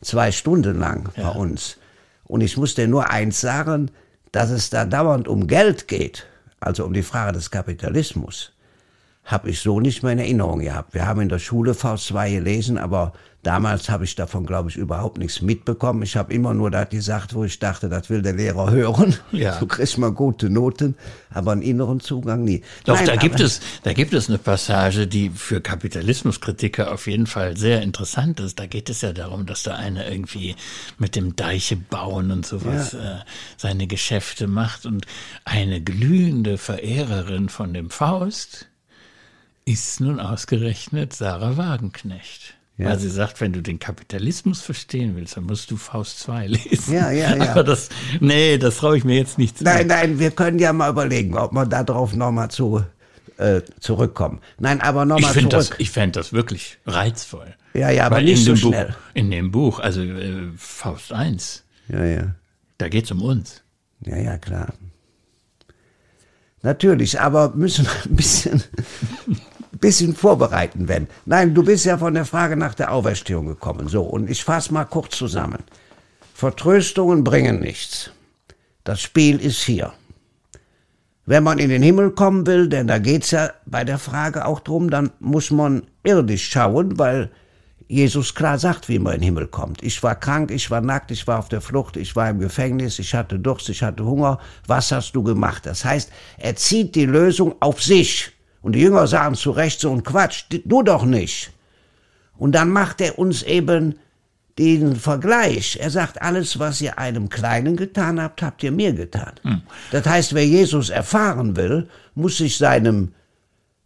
Zwei 0.00 0.32
Stunden 0.32 0.78
lang 0.78 1.10
bei 1.16 1.28
uns. 1.28 1.78
Und 2.24 2.40
ich 2.40 2.56
muss 2.56 2.74
dir 2.74 2.88
nur 2.88 3.10
eins 3.10 3.40
sagen, 3.40 3.90
dass 4.32 4.50
es 4.50 4.70
da 4.70 4.84
dauernd 4.84 5.28
um 5.28 5.46
Geld 5.46 5.86
geht, 5.88 6.26
also 6.60 6.84
um 6.84 6.92
die 6.92 7.02
Frage 7.02 7.32
des 7.32 7.50
Kapitalismus, 7.50 8.52
habe 9.24 9.50
ich 9.50 9.60
so 9.60 9.80
nicht 9.80 10.02
mehr 10.02 10.12
in 10.12 10.18
Erinnerung 10.18 10.60
gehabt. 10.60 10.92
Wir 10.92 11.06
haben 11.06 11.20
in 11.20 11.30
der 11.30 11.38
Schule 11.38 11.74
Faust 11.74 12.08
2 12.08 12.30
gelesen, 12.30 12.76
aber 12.76 13.14
damals 13.42 13.88
habe 13.88 14.04
ich 14.04 14.16
davon, 14.16 14.44
glaube 14.44 14.68
ich, 14.68 14.76
überhaupt 14.76 15.16
nichts 15.16 15.40
mitbekommen. 15.40 16.02
Ich 16.02 16.16
habe 16.16 16.32
immer 16.34 16.52
nur 16.52 16.70
das 16.70 16.90
gesagt, 16.90 17.34
wo 17.34 17.44
ich 17.44 17.58
dachte, 17.58 17.88
das 17.88 18.10
will 18.10 18.20
der 18.20 18.34
Lehrer 18.34 18.70
hören. 18.70 19.16
Ja. 19.32 19.58
Du 19.64 19.66
kriegst 19.66 19.96
mal 19.96 20.12
gute 20.12 20.50
Noten, 20.50 20.94
aber 21.30 21.52
einen 21.52 21.62
inneren 21.62 22.00
Zugang 22.00 22.44
nie. 22.44 22.62
Doch, 22.84 22.96
Nein, 22.96 23.06
da 23.06 23.16
gibt 23.16 23.40
es, 23.40 23.60
da 23.82 23.94
gibt 23.94 24.12
es 24.12 24.28
eine 24.28 24.36
Passage, 24.36 25.06
die 25.06 25.30
für 25.30 25.62
Kapitalismuskritiker 25.62 26.92
auf 26.92 27.06
jeden 27.06 27.26
Fall 27.26 27.56
sehr 27.56 27.80
interessant 27.80 28.40
ist. 28.40 28.58
Da 28.58 28.66
geht 28.66 28.90
es 28.90 29.00
ja 29.00 29.12
darum, 29.12 29.46
dass 29.46 29.62
da 29.62 29.76
einer 29.76 30.06
irgendwie 30.10 30.54
mit 30.98 31.16
dem 31.16 31.34
Deiche 31.34 31.76
bauen 31.76 32.30
und 32.30 32.44
sowas 32.44 32.92
äh, 32.92 33.20
seine 33.56 33.86
Geschäfte 33.86 34.48
macht 34.48 34.84
und 34.84 35.06
eine 35.44 35.80
glühende 35.80 36.58
Verehrerin 36.58 37.48
von 37.48 37.72
dem 37.72 37.88
Faust 37.88 38.66
ist 39.64 40.00
nun 40.00 40.20
ausgerechnet 40.20 41.12
Sarah 41.12 41.56
Wagenknecht. 41.56 42.54
Ja. 42.76 42.86
Weil 42.86 42.98
sie 42.98 43.08
sagt, 43.08 43.40
wenn 43.40 43.52
du 43.52 43.62
den 43.62 43.78
Kapitalismus 43.78 44.60
verstehen 44.60 45.14
willst, 45.14 45.36
dann 45.36 45.44
musst 45.44 45.70
du 45.70 45.76
Faust 45.76 46.18
2 46.20 46.46
lesen. 46.48 46.94
Ja, 46.94 47.10
ja, 47.10 47.36
ja. 47.36 47.52
Aber 47.52 47.62
das, 47.62 47.88
nee, 48.20 48.58
das 48.58 48.78
traue 48.78 48.96
ich 48.96 49.04
mir 49.04 49.16
jetzt 49.16 49.38
nicht 49.38 49.58
zu. 49.58 49.64
Nein, 49.64 49.86
nein, 49.86 50.18
wir 50.18 50.32
können 50.32 50.58
ja 50.58 50.72
mal 50.72 50.90
überlegen, 50.90 51.36
ob 51.36 51.52
wir 51.52 51.66
darauf 51.66 52.14
nochmal 52.14 52.50
zu, 52.50 52.84
äh, 53.36 53.62
zurückkommen. 53.78 54.40
Nein, 54.58 54.80
aber 54.80 55.04
nochmal 55.04 55.32
zurück. 55.32 55.50
Das, 55.50 55.70
ich 55.78 55.90
fände 55.90 56.18
das 56.18 56.32
wirklich 56.32 56.78
reizvoll. 56.84 57.54
Ja, 57.74 57.90
ja, 57.90 58.06
aber 58.06 58.16
Weil 58.16 58.24
nicht 58.24 58.44
so 58.44 58.56
schnell. 58.56 58.86
Buch, 58.86 58.94
in 59.14 59.30
dem 59.30 59.50
Buch, 59.52 59.78
also 59.78 60.02
äh, 60.02 60.50
Faust 60.56 61.12
1, 61.12 61.64
ja, 61.88 62.04
ja. 62.04 62.34
da 62.78 62.88
geht 62.88 63.04
es 63.04 63.10
um 63.12 63.22
uns. 63.22 63.62
Ja, 64.04 64.16
ja, 64.16 64.36
klar. 64.36 64.74
Natürlich, 66.62 67.20
aber 67.20 67.52
müssen 67.54 67.84
wir 67.84 68.10
ein 68.10 68.16
bisschen 68.16 68.62
bisschen 69.84 70.16
vorbereiten, 70.16 70.88
wenn. 70.88 71.08
Nein, 71.26 71.54
du 71.54 71.62
bist 71.62 71.84
ja 71.84 71.98
von 71.98 72.14
der 72.14 72.24
Frage 72.24 72.56
nach 72.56 72.74
der 72.74 72.90
Auferstehung 72.90 73.46
gekommen. 73.46 73.86
So, 73.88 74.00
und 74.00 74.30
ich 74.30 74.42
fasse 74.42 74.72
mal 74.72 74.86
kurz 74.86 75.18
zusammen. 75.18 75.58
Vertröstungen 76.32 77.22
bringen 77.22 77.60
nichts. 77.60 78.10
Das 78.82 79.02
Spiel 79.02 79.38
ist 79.38 79.62
hier. 79.62 79.92
Wenn 81.26 81.42
man 81.42 81.58
in 81.58 81.68
den 81.68 81.82
Himmel 81.82 82.12
kommen 82.12 82.46
will, 82.46 82.70
denn 82.70 82.86
da 82.86 82.98
geht's 82.98 83.30
ja 83.30 83.50
bei 83.66 83.84
der 83.84 83.98
Frage 83.98 84.46
auch 84.46 84.60
drum, 84.60 84.88
dann 84.88 85.10
muss 85.20 85.50
man 85.50 85.82
irdisch 86.02 86.50
schauen, 86.50 86.98
weil 86.98 87.30
Jesus 87.86 88.34
klar 88.34 88.58
sagt, 88.58 88.88
wie 88.88 88.98
man 88.98 89.16
in 89.16 89.20
den 89.20 89.26
Himmel 89.26 89.48
kommt. 89.48 89.82
Ich 89.82 90.02
war 90.02 90.14
krank, 90.14 90.50
ich 90.50 90.70
war 90.70 90.80
nackt, 90.80 91.10
ich 91.10 91.26
war 91.26 91.38
auf 91.38 91.50
der 91.50 91.60
Flucht, 91.60 91.98
ich 91.98 92.16
war 92.16 92.30
im 92.30 92.38
Gefängnis, 92.38 92.98
ich 92.98 93.14
hatte 93.14 93.38
Durst, 93.38 93.68
ich 93.68 93.82
hatte 93.82 94.06
Hunger. 94.06 94.38
Was 94.66 94.92
hast 94.92 95.12
du 95.12 95.22
gemacht? 95.22 95.66
Das 95.66 95.84
heißt, 95.84 96.10
er 96.38 96.56
zieht 96.56 96.94
die 96.94 97.04
Lösung 97.04 97.54
auf 97.60 97.82
sich. 97.82 98.33
Und 98.64 98.72
die 98.72 98.80
Jünger 98.80 99.06
sagen 99.06 99.34
zu 99.34 99.50
Recht 99.50 99.78
so 99.78 99.92
ein 99.92 100.02
Quatsch, 100.02 100.44
du 100.48 100.82
doch 100.82 101.04
nicht. 101.04 101.52
Und 102.38 102.54
dann 102.54 102.70
macht 102.70 103.02
er 103.02 103.18
uns 103.18 103.42
eben 103.42 103.96
den 104.58 104.96
Vergleich. 104.96 105.76
Er 105.78 105.90
sagt, 105.90 106.22
alles, 106.22 106.58
was 106.58 106.80
ihr 106.80 106.98
einem 106.98 107.28
Kleinen 107.28 107.76
getan 107.76 108.18
habt, 108.18 108.40
habt 108.40 108.62
ihr 108.62 108.72
mir 108.72 108.94
getan. 108.94 109.32
Hm. 109.42 109.60
Das 109.90 110.06
heißt, 110.06 110.34
wer 110.34 110.46
Jesus 110.46 110.88
erfahren 110.88 111.56
will, 111.56 111.88
muss 112.14 112.38
sich 112.38 112.56
seinem 112.56 113.12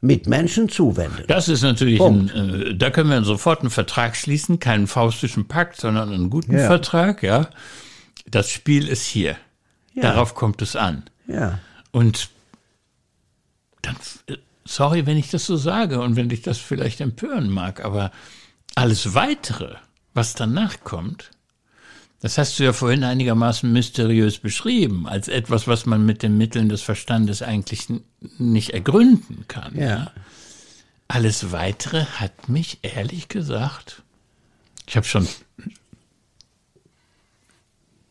Mitmenschen 0.01 0.69
zuwenden. 0.69 1.25
Das 1.27 1.49
ist 1.49 1.63
natürlich, 1.63 2.01
ein, 2.01 2.31
äh, 2.31 2.77
da 2.77 2.91
können 2.91 3.11
wir 3.11 3.25
sofort 3.25 3.63
einen 3.63 3.71
Vertrag 3.71 4.15
schließen, 4.15 4.61
keinen 4.61 4.87
faustischen 4.87 5.49
Pakt, 5.49 5.81
sondern 5.81 6.13
einen 6.13 6.31
guten 6.31 6.57
ja. 6.57 6.69
Vertrag, 6.69 7.25
ja. 7.25 7.49
Das 8.31 8.49
Spiel 8.49 8.87
ist 8.87 9.07
hier. 9.07 9.35
Ja. 9.93 10.03
Darauf 10.03 10.37
kommt 10.37 10.63
es 10.63 10.77
an. 10.77 11.03
Ja. 11.27 11.59
Und 11.91 12.31
sorry, 14.79 15.07
wenn 15.07 15.17
ich 15.17 15.29
das 15.29 15.45
so 15.45 15.57
sage 15.57 16.01
und 16.01 16.15
wenn 16.15 16.29
dich 16.29 16.43
das 16.43 16.59
vielleicht 16.59 17.01
empören 17.01 17.51
mag, 17.51 17.85
aber 17.85 18.13
alles 18.77 19.13
weitere, 19.13 19.75
was 20.15 20.35
danach 20.35 20.85
kommt, 20.85 21.33
das 22.21 22.39
hast 22.39 22.57
du 22.59 22.63
ja 22.63 22.73
vorhin 22.73 23.03
einigermaßen 23.03 23.73
mysteriös 23.73 24.39
beschrieben, 24.39 25.09
als 25.09 25.27
etwas, 25.27 25.67
was 25.67 25.85
man 25.85 26.07
mit 26.07 26.23
den 26.23 26.39
Mitteln 26.39 26.69
des 26.69 26.83
Verstandes 26.83 27.43
eigentlich 27.43 27.87
nicht 28.39 28.71
ergründen 28.71 29.47
kann. 29.49 29.77
Ja. 29.77 30.13
Alles 31.09 31.51
weitere 31.51 32.05
hat 32.05 32.49
mich 32.49 32.79
ehrlich 32.83 33.27
gesagt, 33.27 34.05
ich 34.87 34.97
habe 34.97 35.07
schon 35.07 35.27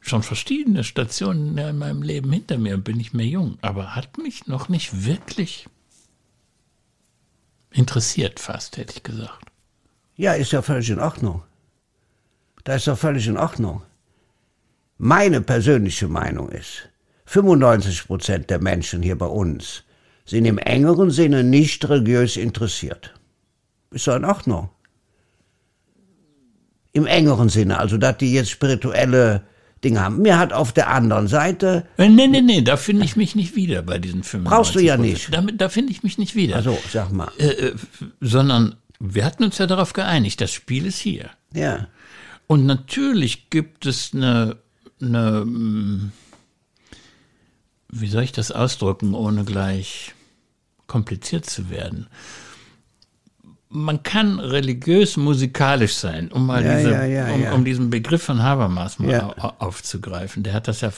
schon 0.02 0.24
verschiedene 0.24 0.84
Stationen 0.84 1.58
in 1.58 1.78
meinem 1.78 2.02
Leben 2.02 2.32
hinter 2.32 2.58
mir 2.58 2.76
und 2.76 2.84
bin 2.84 2.98
nicht 2.98 3.14
mehr 3.14 3.26
jung, 3.26 3.58
aber 3.62 3.96
hat 3.96 4.18
mich 4.18 4.48
noch 4.48 4.68
nicht 4.68 5.06
wirklich 5.06 5.68
interessiert 7.72 8.40
fast, 8.40 8.78
hätte 8.78 8.94
ich 8.96 9.04
gesagt. 9.04 9.46
Ja, 10.16 10.34
ist 10.34 10.52
ja 10.52 10.62
völlig 10.62 10.90
in 10.90 11.00
Ordnung. 11.00 11.44
Das 12.64 12.78
ist 12.78 12.88
ja 12.88 12.96
völlig 12.96 13.28
in 13.28 13.38
Ordnung. 13.38 13.84
Meine 14.98 15.42
persönliche 15.42 16.08
Meinung 16.08 16.50
ist, 16.50 16.90
95 17.26 18.08
Prozent 18.08 18.50
der 18.50 18.60
Menschen 18.60 19.04
hier 19.04 19.18
bei 19.18 19.28
uns 19.28 19.84
sind 20.26 20.46
im 20.46 20.58
engeren 20.58 21.12
Sinne 21.12 21.44
nicht 21.44 21.88
religiös 21.88 22.36
interessiert. 22.36 23.14
Ist 23.92 24.08
ja 24.08 24.18
in 24.18 24.26
Ordnung. 24.26 24.70
Im 26.92 27.06
engeren 27.06 27.50
Sinne, 27.50 27.80
also 27.80 27.98
dass 27.98 28.18
die 28.18 28.34
jetzt 28.34 28.50
spirituelle 28.50 29.44
Dinge 29.88 30.02
haben. 30.02 30.22
Mir 30.22 30.38
hat 30.38 30.54
auf 30.54 30.74
der 30.74 30.90
anderen 30.90 31.28
Seite. 31.28 31.88
Äh, 31.98 32.10
nee, 32.10 32.28
nee, 32.28 32.42
nee, 32.42 32.62
da 32.62 32.78
finde 32.78 33.06
ich 33.06 33.16
mich 33.16 33.36
nicht 33.36 33.56
wieder 33.56 33.82
bei 33.82 34.00
diesen 34.00 34.24
95 34.24 34.44
Brauchst 34.44 34.76
du 34.76 34.80
ja 34.80 34.98
nicht. 34.98 35.34
Da, 35.34 35.42
da 35.42 35.70
finde 35.70 35.92
ich 35.92 36.04
mich 36.04 36.18
nicht 36.18 36.36
wieder. 36.36 36.58
Also, 36.58 36.78
sag 36.92 37.12
mal. 37.12 37.32
Äh, 37.38 37.48
äh, 37.48 37.76
sondern 38.20 38.76
wir 39.00 39.24
hatten 39.26 39.44
uns 39.44 39.58
ja 39.58 39.68
darauf 39.68 39.94
geeinigt, 39.94 40.42
das 40.42 40.52
Spiel 40.52 40.86
ist 40.86 41.00
hier. 41.00 41.30
Ja. 41.54 41.88
Und 42.48 42.66
natürlich 42.66 43.50
gibt 43.50 43.86
es 43.86 44.12
eine, 44.14 44.58
eine 45.02 45.42
hm, 45.42 46.12
wie 47.90 48.08
soll 48.08 48.24
ich 48.24 48.32
das 48.34 48.52
ausdrücken, 48.52 49.14
ohne 49.14 49.46
gleich 49.46 50.14
kompliziert 50.88 51.46
zu 51.46 51.70
werden 51.70 52.08
man 53.70 54.04
kann 54.04 54.40
religiös 54.40 55.18
musikalisch 55.18 55.96
sein, 55.96 56.32
um 56.32 56.46
mal 56.46 56.64
ja, 56.64 56.78
diese, 56.78 56.92
ja, 56.92 57.06
ja, 57.06 57.32
um, 57.34 57.44
um, 57.60 57.66
diesen 57.66 57.90
Begriff 57.90 58.24
von 58.24 58.42
Habermas 58.42 59.00
mal 59.00 59.34
aufzugreifen. 59.60 60.44
Der 60.44 60.54
hat 60.54 60.68
das 60.68 60.82
ja 60.82 60.92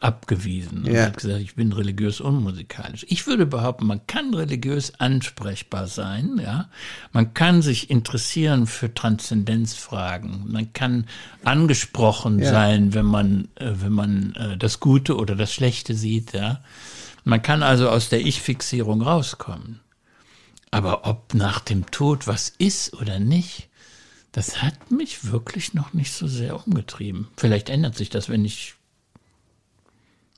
abgewiesen 0.00 0.84
und 0.84 0.96
hat 0.96 1.16
gesagt, 1.16 1.40
ich 1.40 1.54
bin 1.54 1.72
religiös 1.72 2.20
unmusikalisch. 2.20 3.06
Ich 3.08 3.26
würde 3.26 3.46
behaupten, 3.46 3.86
man 3.86 4.06
kann 4.06 4.34
religiös 4.34 4.92
ansprechbar 4.98 5.86
sein, 5.86 6.40
ja. 6.42 6.68
Man 7.12 7.34
kann 7.34 7.62
sich 7.62 7.90
interessieren 7.90 8.66
für 8.66 8.92
Transzendenzfragen. 8.92 10.50
Man 10.50 10.72
kann 10.72 11.06
angesprochen 11.44 12.42
sein, 12.42 12.94
wenn 12.94 13.06
man, 13.06 13.48
äh, 13.56 13.70
wenn 13.74 13.92
man 13.92 14.34
äh, 14.34 14.56
das 14.56 14.80
Gute 14.80 15.16
oder 15.16 15.36
das 15.36 15.52
Schlechte 15.52 15.94
sieht, 15.94 16.32
ja. 16.32 16.60
Man 17.24 17.40
kann 17.40 17.62
also 17.62 17.88
aus 17.88 18.08
der 18.08 18.20
Ich-Fixierung 18.20 19.02
rauskommen. 19.02 19.80
Aber 20.72 21.06
ob 21.06 21.34
nach 21.34 21.60
dem 21.60 21.90
Tod 21.90 22.26
was 22.26 22.48
ist 22.48 22.94
oder 22.94 23.20
nicht, 23.20 23.68
das 24.32 24.62
hat 24.62 24.90
mich 24.90 25.30
wirklich 25.30 25.74
noch 25.74 25.92
nicht 25.92 26.12
so 26.12 26.26
sehr 26.26 26.66
umgetrieben. 26.66 27.28
Vielleicht 27.36 27.68
ändert 27.68 27.94
sich 27.94 28.08
das, 28.08 28.30
wenn 28.30 28.44
ich, 28.46 28.74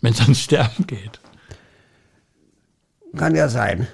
wenn 0.02 0.12
es 0.12 0.20
ans 0.20 0.40
Sterben 0.40 0.88
geht. 0.88 1.20
Kann 3.16 3.36
ja 3.36 3.48
sein. 3.48 3.86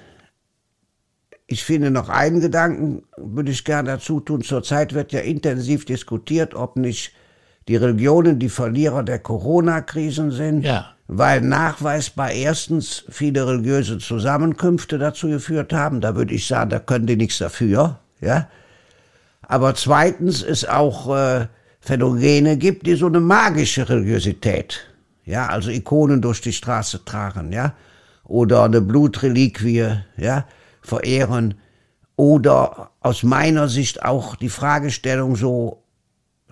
Ich 1.45 1.63
finde 1.63 1.91
noch 1.91 2.09
einen 2.09 2.41
Gedanken, 2.41 3.03
würde 3.17 3.51
ich 3.51 3.63
gerne 3.63 3.91
dazu 3.91 4.19
tun. 4.19 4.41
Zurzeit 4.41 4.93
wird 4.93 5.11
ja 5.11 5.19
intensiv 5.19 5.85
diskutiert, 5.85 6.55
ob 6.55 6.75
nicht 6.75 7.13
die 7.67 7.75
Religionen 7.75 8.39
die 8.39 8.49
Verlierer 8.49 9.03
der 9.03 9.19
Corona-Krisen 9.19 10.31
sind. 10.31 10.63
Ja 10.63 10.95
weil 11.13 11.41
nachweisbar 11.41 12.31
erstens 12.31 13.03
viele 13.09 13.45
religiöse 13.45 13.97
Zusammenkünfte 13.97 14.97
dazu 14.97 15.27
geführt 15.27 15.73
haben. 15.73 15.99
Da 15.99 16.15
würde 16.15 16.33
ich 16.33 16.47
sagen, 16.47 16.69
da 16.69 16.79
können 16.79 17.05
die 17.05 17.17
nichts 17.17 17.37
dafür, 17.39 17.99
ja. 18.21 18.47
Aber 19.41 19.75
zweitens 19.75 20.41
es 20.41 20.63
auch 20.63 21.13
äh, 21.13 21.47
Phänomene 21.81 22.55
gibt, 22.55 22.87
die 22.87 22.95
so 22.95 23.07
eine 23.07 23.19
magische 23.19 23.89
Religiosität, 23.89 24.87
ja, 25.25 25.47
also 25.47 25.69
Ikonen 25.69 26.21
durch 26.21 26.39
die 26.39 26.53
Straße 26.53 27.03
tragen, 27.03 27.51
ja, 27.51 27.73
oder 28.23 28.63
eine 28.63 28.79
Blutreliquie, 28.79 29.97
ja, 30.15 30.45
verehren, 30.81 31.55
oder 32.15 32.91
aus 33.01 33.23
meiner 33.23 33.67
Sicht 33.67 34.01
auch 34.05 34.37
die 34.37 34.47
Fragestellung 34.47 35.35
so 35.35 35.83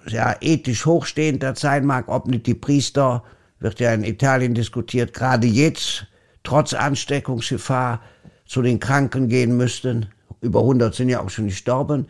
ja, 0.05 0.35
ethisch 0.41 0.85
hochstehender 0.85 1.55
sein 1.55 1.85
mag, 1.85 2.09
ob 2.09 2.27
nicht 2.27 2.45
die 2.45 2.55
Priester 2.55 3.23
wird 3.59 3.79
ja 3.79 3.93
in 3.93 4.03
Italien 4.03 4.53
diskutiert, 4.53 5.13
gerade 5.13 5.47
jetzt, 5.47 6.05
trotz 6.43 6.73
Ansteckungsgefahr, 6.73 8.01
zu 8.45 8.61
den 8.61 8.79
Kranken 8.79 9.27
gehen 9.27 9.55
müssten. 9.57 10.07
Über 10.41 10.61
100 10.61 10.95
sind 10.95 11.09
ja 11.09 11.21
auch 11.21 11.29
schon 11.29 11.47
gestorben. 11.47 12.07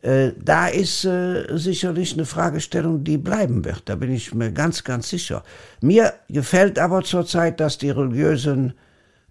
Äh, 0.00 0.32
da 0.42 0.68
ist 0.68 1.04
äh, 1.04 1.44
sicherlich 1.56 2.14
eine 2.14 2.26
Fragestellung, 2.26 3.04
die 3.04 3.18
bleiben 3.18 3.64
wird. 3.64 3.82
Da 3.86 3.96
bin 3.96 4.12
ich 4.12 4.34
mir 4.34 4.52
ganz, 4.52 4.84
ganz 4.84 5.08
sicher. 5.08 5.42
Mir 5.80 6.14
gefällt 6.28 6.78
aber 6.78 7.02
zurzeit, 7.02 7.60
dass 7.60 7.78
die 7.78 7.90
religiösen 7.90 8.74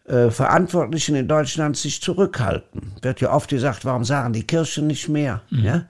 äh, 0.05 0.29
Verantwortlichen 0.29 1.15
in 1.15 1.27
Deutschland 1.27 1.77
sich 1.77 2.01
zurückhalten. 2.01 2.93
Wird 3.01 3.21
ja 3.21 3.31
oft 3.31 3.49
gesagt, 3.49 3.85
warum 3.85 4.03
sagen 4.03 4.33
die 4.33 4.45
Kirchen 4.45 4.87
nicht 4.87 5.09
mehr? 5.09 5.41
Mhm. 5.49 5.63
Ja? 5.63 5.85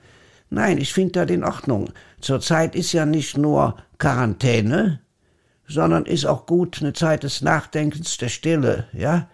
Nein, 0.50 0.78
ich 0.78 0.94
finde 0.94 1.26
das 1.26 1.32
in 1.32 1.44
Ordnung. 1.44 1.90
Zurzeit 2.22 2.76
ist 2.76 2.94
ja 2.94 3.06
nicht 3.06 3.38
nur 3.38 3.78
Quarantäne, 3.98 5.00
sondern 5.68 6.06
ist 6.06 6.26
auch 6.26 6.46
gut 6.46 6.80
eine 6.82 6.94
Zeit 6.94 7.24
des 7.24 7.42
Nachdenkens, 7.42 8.18
der 8.18 8.30
Stille, 8.30 8.88
ja. 8.94 9.30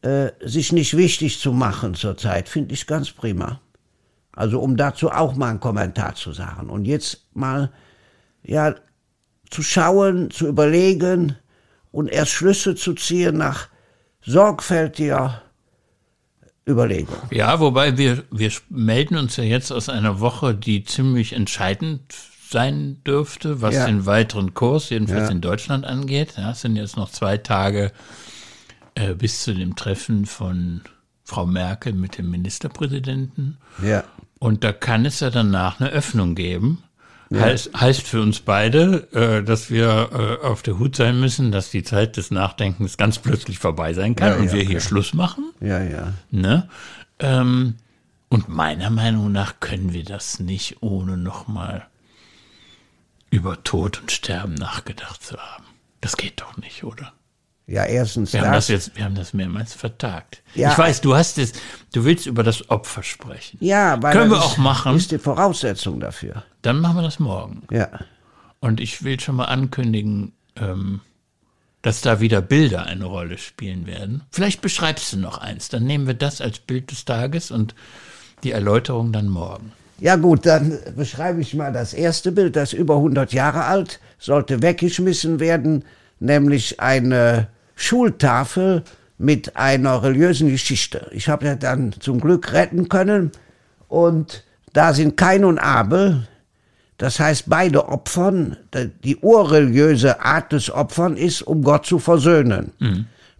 Äh, 0.00 0.30
sich 0.40 0.70
nicht 0.70 0.96
wichtig 0.96 1.40
zu 1.40 1.52
machen 1.52 1.94
zurzeit, 1.94 2.48
finde 2.48 2.72
ich 2.72 2.86
ganz 2.86 3.10
prima. 3.10 3.60
Also 4.30 4.60
um 4.60 4.76
dazu 4.76 5.10
auch 5.10 5.34
mal 5.34 5.50
einen 5.50 5.58
Kommentar 5.58 6.14
zu 6.14 6.32
sagen. 6.32 6.70
Und 6.70 6.84
jetzt 6.84 7.26
mal, 7.34 7.72
ja, 8.44 8.76
zu 9.50 9.62
schauen, 9.64 10.30
zu 10.30 10.46
überlegen 10.46 11.36
und 11.90 12.08
erst 12.08 12.30
Schlüsse 12.30 12.76
zu 12.76 12.94
ziehen 12.94 13.38
nach 13.38 13.68
sorgfältiger 14.20 15.42
Überlegung. 16.68 17.16
Ja, 17.30 17.58
wobei 17.58 17.96
wir, 17.96 18.22
wir 18.30 18.52
melden 18.68 19.16
uns 19.16 19.36
ja 19.36 19.44
jetzt 19.44 19.72
aus 19.72 19.88
einer 19.88 20.20
Woche, 20.20 20.54
die 20.54 20.84
ziemlich 20.84 21.32
entscheidend 21.32 22.14
sein 22.50 23.02
dürfte, 23.06 23.60
was 23.60 23.74
Ja. 23.74 23.86
den 23.86 24.06
weiteren 24.06 24.54
Kurs, 24.54 24.90
jedenfalls 24.90 25.28
Ja. 25.28 25.30
in 25.34 25.40
Deutschland 25.40 25.84
angeht. 25.84 26.34
Ja, 26.36 26.52
es 26.52 26.60
sind 26.62 26.76
jetzt 26.76 26.96
noch 26.96 27.10
zwei 27.10 27.36
Tage 27.38 27.92
äh, 28.94 29.14
bis 29.14 29.42
zu 29.44 29.54
dem 29.54 29.76
Treffen 29.76 30.26
von 30.26 30.80
Frau 31.24 31.46
Merkel 31.46 31.92
mit 31.92 32.18
dem 32.18 32.30
Ministerpräsidenten. 32.30 33.58
Ja. 33.82 34.02
Und 34.38 34.64
da 34.64 34.72
kann 34.72 35.04
es 35.04 35.20
ja 35.20 35.30
danach 35.30 35.80
eine 35.80 35.90
Öffnung 35.90 36.34
geben. 36.34 36.82
Heißt, 37.32 37.78
heißt 37.78 38.06
für 38.08 38.22
uns 38.22 38.40
beide, 38.40 39.06
äh, 39.12 39.44
dass 39.44 39.68
wir 39.70 40.38
äh, 40.42 40.46
auf 40.46 40.62
der 40.62 40.78
Hut 40.78 40.96
sein 40.96 41.20
müssen, 41.20 41.52
dass 41.52 41.70
die 41.70 41.82
Zeit 41.82 42.16
des 42.16 42.30
Nachdenkens 42.30 42.96
ganz 42.96 43.18
plötzlich 43.18 43.58
vorbei 43.58 43.92
sein 43.92 44.16
kann 44.16 44.30
Ja, 44.30 44.36
und 44.38 44.46
ja, 44.46 44.52
wir 44.54 44.60
hier 44.62 44.78
klar. 44.78 44.80
Schluss 44.80 45.12
machen. 45.12 45.44
Ja, 45.60 45.82
ja. 45.82 46.14
Ne? 46.30 46.68
Ähm, 47.18 47.74
und 48.30 48.48
meiner 48.48 48.88
Meinung 48.88 49.30
nach 49.30 49.60
können 49.60 49.92
wir 49.92 50.04
das 50.04 50.40
nicht, 50.40 50.78
ohne 50.82 51.18
nochmal 51.18 51.86
über 53.30 53.62
Tod 53.64 54.00
und 54.00 54.12
Sterben 54.12 54.54
nachgedacht 54.54 55.22
zu 55.22 55.36
haben. 55.36 55.64
Das 56.00 56.16
geht 56.16 56.40
doch 56.40 56.56
nicht, 56.56 56.84
oder? 56.84 57.12
Ja, 57.66 57.84
erstens 57.84 58.32
Wir 58.32 58.40
haben 58.40 58.52
das 58.52 58.68
das. 58.68 58.86
jetzt, 58.86 58.96
wir 58.96 59.04
haben 59.04 59.14
das 59.14 59.34
mehrmals 59.34 59.74
vertagt. 59.74 60.42
Ja. 60.54 60.72
ich 60.72 60.78
weiß, 60.78 61.02
du 61.02 61.14
hast 61.14 61.36
es, 61.36 61.52
du 61.92 62.04
willst 62.04 62.24
über 62.26 62.42
das 62.42 62.70
Opfer 62.70 63.02
sprechen. 63.02 63.58
Ja, 63.60 64.02
weil 64.02 64.12
Können 64.14 64.30
wir 64.30 64.36
das 64.36 64.44
auch 64.46 64.56
machen. 64.56 64.96
ist 64.96 65.10
die 65.10 65.18
Voraussetzung 65.18 66.00
dafür. 66.00 66.44
Dann 66.62 66.80
machen 66.80 66.96
wir 66.96 67.02
das 67.02 67.18
morgen. 67.18 67.62
Ja. 67.70 67.88
Und 68.60 68.80
ich 68.80 69.04
will 69.04 69.20
schon 69.20 69.36
mal 69.36 69.44
ankündigen, 69.46 70.32
ähm, 70.56 71.00
dass 71.82 72.00
da 72.00 72.20
wieder 72.20 72.40
Bilder 72.40 72.84
eine 72.86 73.04
Rolle 73.04 73.36
spielen 73.36 73.86
werden. 73.86 74.22
Vielleicht 74.32 74.62
beschreibst 74.62 75.12
du 75.12 75.18
noch 75.18 75.36
eins. 75.38 75.68
Dann 75.68 75.84
nehmen 75.84 76.06
wir 76.06 76.14
das 76.14 76.40
als 76.40 76.58
Bild 76.60 76.90
des 76.90 77.04
Tages 77.04 77.50
und 77.50 77.74
die 78.44 78.52
Erläuterung 78.52 79.12
dann 79.12 79.28
morgen. 79.28 79.72
Ja 80.00 80.14
gut, 80.16 80.46
dann 80.46 80.78
beschreibe 80.96 81.40
ich 81.40 81.54
mal 81.54 81.72
das 81.72 81.92
erste 81.92 82.30
Bild, 82.30 82.54
das 82.54 82.72
über 82.72 82.96
100 82.96 83.32
Jahre 83.32 83.64
alt, 83.64 83.98
sollte 84.18 84.62
weggeschmissen 84.62 85.40
werden, 85.40 85.84
nämlich 86.20 86.78
eine 86.78 87.48
Schultafel 87.74 88.84
mit 89.18 89.56
einer 89.56 90.02
religiösen 90.02 90.48
Geschichte. 90.50 91.10
Ich 91.12 91.28
habe 91.28 91.46
ja 91.46 91.56
dann 91.56 91.92
zum 91.98 92.20
Glück 92.20 92.52
retten 92.52 92.88
können 92.88 93.32
und 93.88 94.44
da 94.72 94.94
sind 94.94 95.16
Kain 95.16 95.44
und 95.44 95.58
Abel, 95.58 96.28
das 96.98 97.18
heißt 97.18 97.44
beide 97.48 97.88
Opfern, 97.88 98.56
die 99.02 99.16
urreligiöse 99.16 100.20
Art 100.20 100.52
des 100.52 100.70
Opfern 100.70 101.16
ist, 101.16 101.42
um 101.42 101.62
Gott 101.62 101.86
zu 101.86 101.98
versöhnen. 101.98 102.72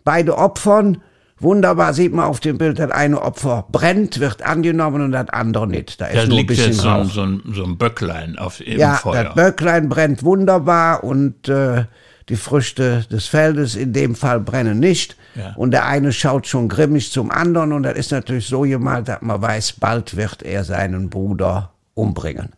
Beide 0.02 0.36
Opfern, 0.38 1.02
wunderbar 1.40 1.94
sieht 1.94 2.12
man 2.12 2.26
auf 2.26 2.40
dem 2.40 2.58
Bild, 2.58 2.78
das 2.78 2.90
eine 2.90 3.20
Opfer 3.20 3.66
brennt, 3.70 4.20
wird 4.20 4.42
angenommen 4.42 5.02
und 5.02 5.12
das 5.12 5.28
andere 5.30 5.66
nicht. 5.66 6.00
Da 6.00 6.06
ist 6.06 6.16
Da 6.16 6.22
nur 6.24 6.24
ein 6.24 6.30
liegt 6.38 6.48
bisschen 6.48 6.66
jetzt 6.72 6.80
so 6.80 6.88
ein, 6.88 7.06
so, 7.06 7.22
ein, 7.22 7.42
so 7.52 7.64
ein 7.64 7.76
Böcklein 7.78 8.38
auf 8.38 8.60
im 8.60 8.78
Ja, 8.78 8.94
Feuer. 8.94 9.24
das 9.24 9.34
Böcklein 9.34 9.88
brennt 9.88 10.22
wunderbar 10.24 11.04
und 11.04 11.48
äh, 11.48 11.84
die 12.28 12.36
Früchte 12.36 13.06
des 13.10 13.26
Feldes 13.26 13.74
in 13.74 13.92
dem 13.92 14.14
Fall 14.14 14.40
brennen 14.40 14.78
nicht. 14.78 15.16
Ja. 15.34 15.54
Und 15.56 15.70
der 15.70 15.86
eine 15.86 16.12
schaut 16.12 16.46
schon 16.46 16.68
grimmig 16.68 17.10
zum 17.12 17.30
anderen 17.30 17.72
und 17.72 17.84
das 17.84 17.96
ist 17.96 18.10
natürlich 18.12 18.46
so 18.46 18.62
gemalt, 18.62 19.08
dass 19.08 19.22
man 19.22 19.40
weiß, 19.40 19.74
bald 19.74 20.16
wird 20.16 20.42
er 20.42 20.64
seinen 20.64 21.08
Bruder 21.08 21.72
umbringen. 21.94 22.50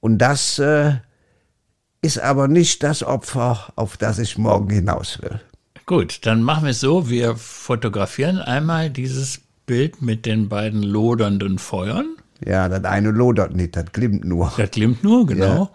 Und 0.00 0.18
das 0.18 0.58
äh, 0.58 0.94
ist 2.02 2.18
aber 2.18 2.48
nicht 2.48 2.82
das 2.82 3.02
Opfer, 3.02 3.72
auf 3.76 3.96
das 3.96 4.18
ich 4.18 4.36
morgen 4.38 4.68
hinaus 4.70 5.22
will. 5.22 5.40
Gut, 5.86 6.20
dann 6.22 6.42
machen 6.42 6.64
wir 6.64 6.70
es 6.70 6.80
so. 6.80 7.10
Wir 7.10 7.36
fotografieren 7.36 8.38
einmal 8.38 8.88
dieses 8.88 9.42
Bild 9.66 10.00
mit 10.00 10.24
den 10.24 10.48
beiden 10.48 10.82
lodernden 10.82 11.58
Feuern. 11.58 12.16
Ja, 12.44 12.68
das 12.68 12.84
eine 12.84 13.10
lodert 13.10 13.54
nicht, 13.54 13.76
das 13.76 13.92
glimmt 13.92 14.24
nur. 14.24 14.52
Das 14.56 14.70
glimmt 14.70 15.04
nur, 15.04 15.26
genau. 15.26 15.44
Ja. 15.44 15.70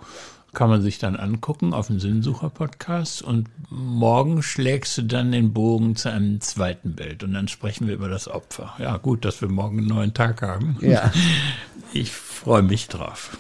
Kann 0.54 0.70
man 0.70 0.82
sich 0.82 0.98
dann 0.98 1.16
angucken 1.16 1.74
auf 1.74 1.88
dem 1.88 2.00
Sinnsucher-Podcast. 2.00 3.22
Und 3.22 3.50
morgen 3.70 4.42
schlägst 4.42 4.98
du 4.98 5.04
dann 5.04 5.32
den 5.32 5.54
Bogen 5.54 5.96
zu 5.96 6.12
einem 6.12 6.42
zweiten 6.42 6.96
Bild. 6.96 7.24
Und 7.24 7.34
dann 7.34 7.48
sprechen 7.48 7.88
wir 7.88 7.94
über 7.94 8.10
das 8.10 8.28
Opfer. 8.28 8.74
Ja, 8.80 8.98
gut, 8.98 9.26
dass 9.26 9.42
wir 9.42 9.48
morgen 9.48 9.78
einen 9.78 9.88
neuen 9.88 10.14
Tag 10.16 10.42
haben. 10.42 10.78
Ja. 10.82 11.12
Ich 11.94 12.12
freue 12.12 12.64
mich 12.64 12.88
drauf. 12.88 13.38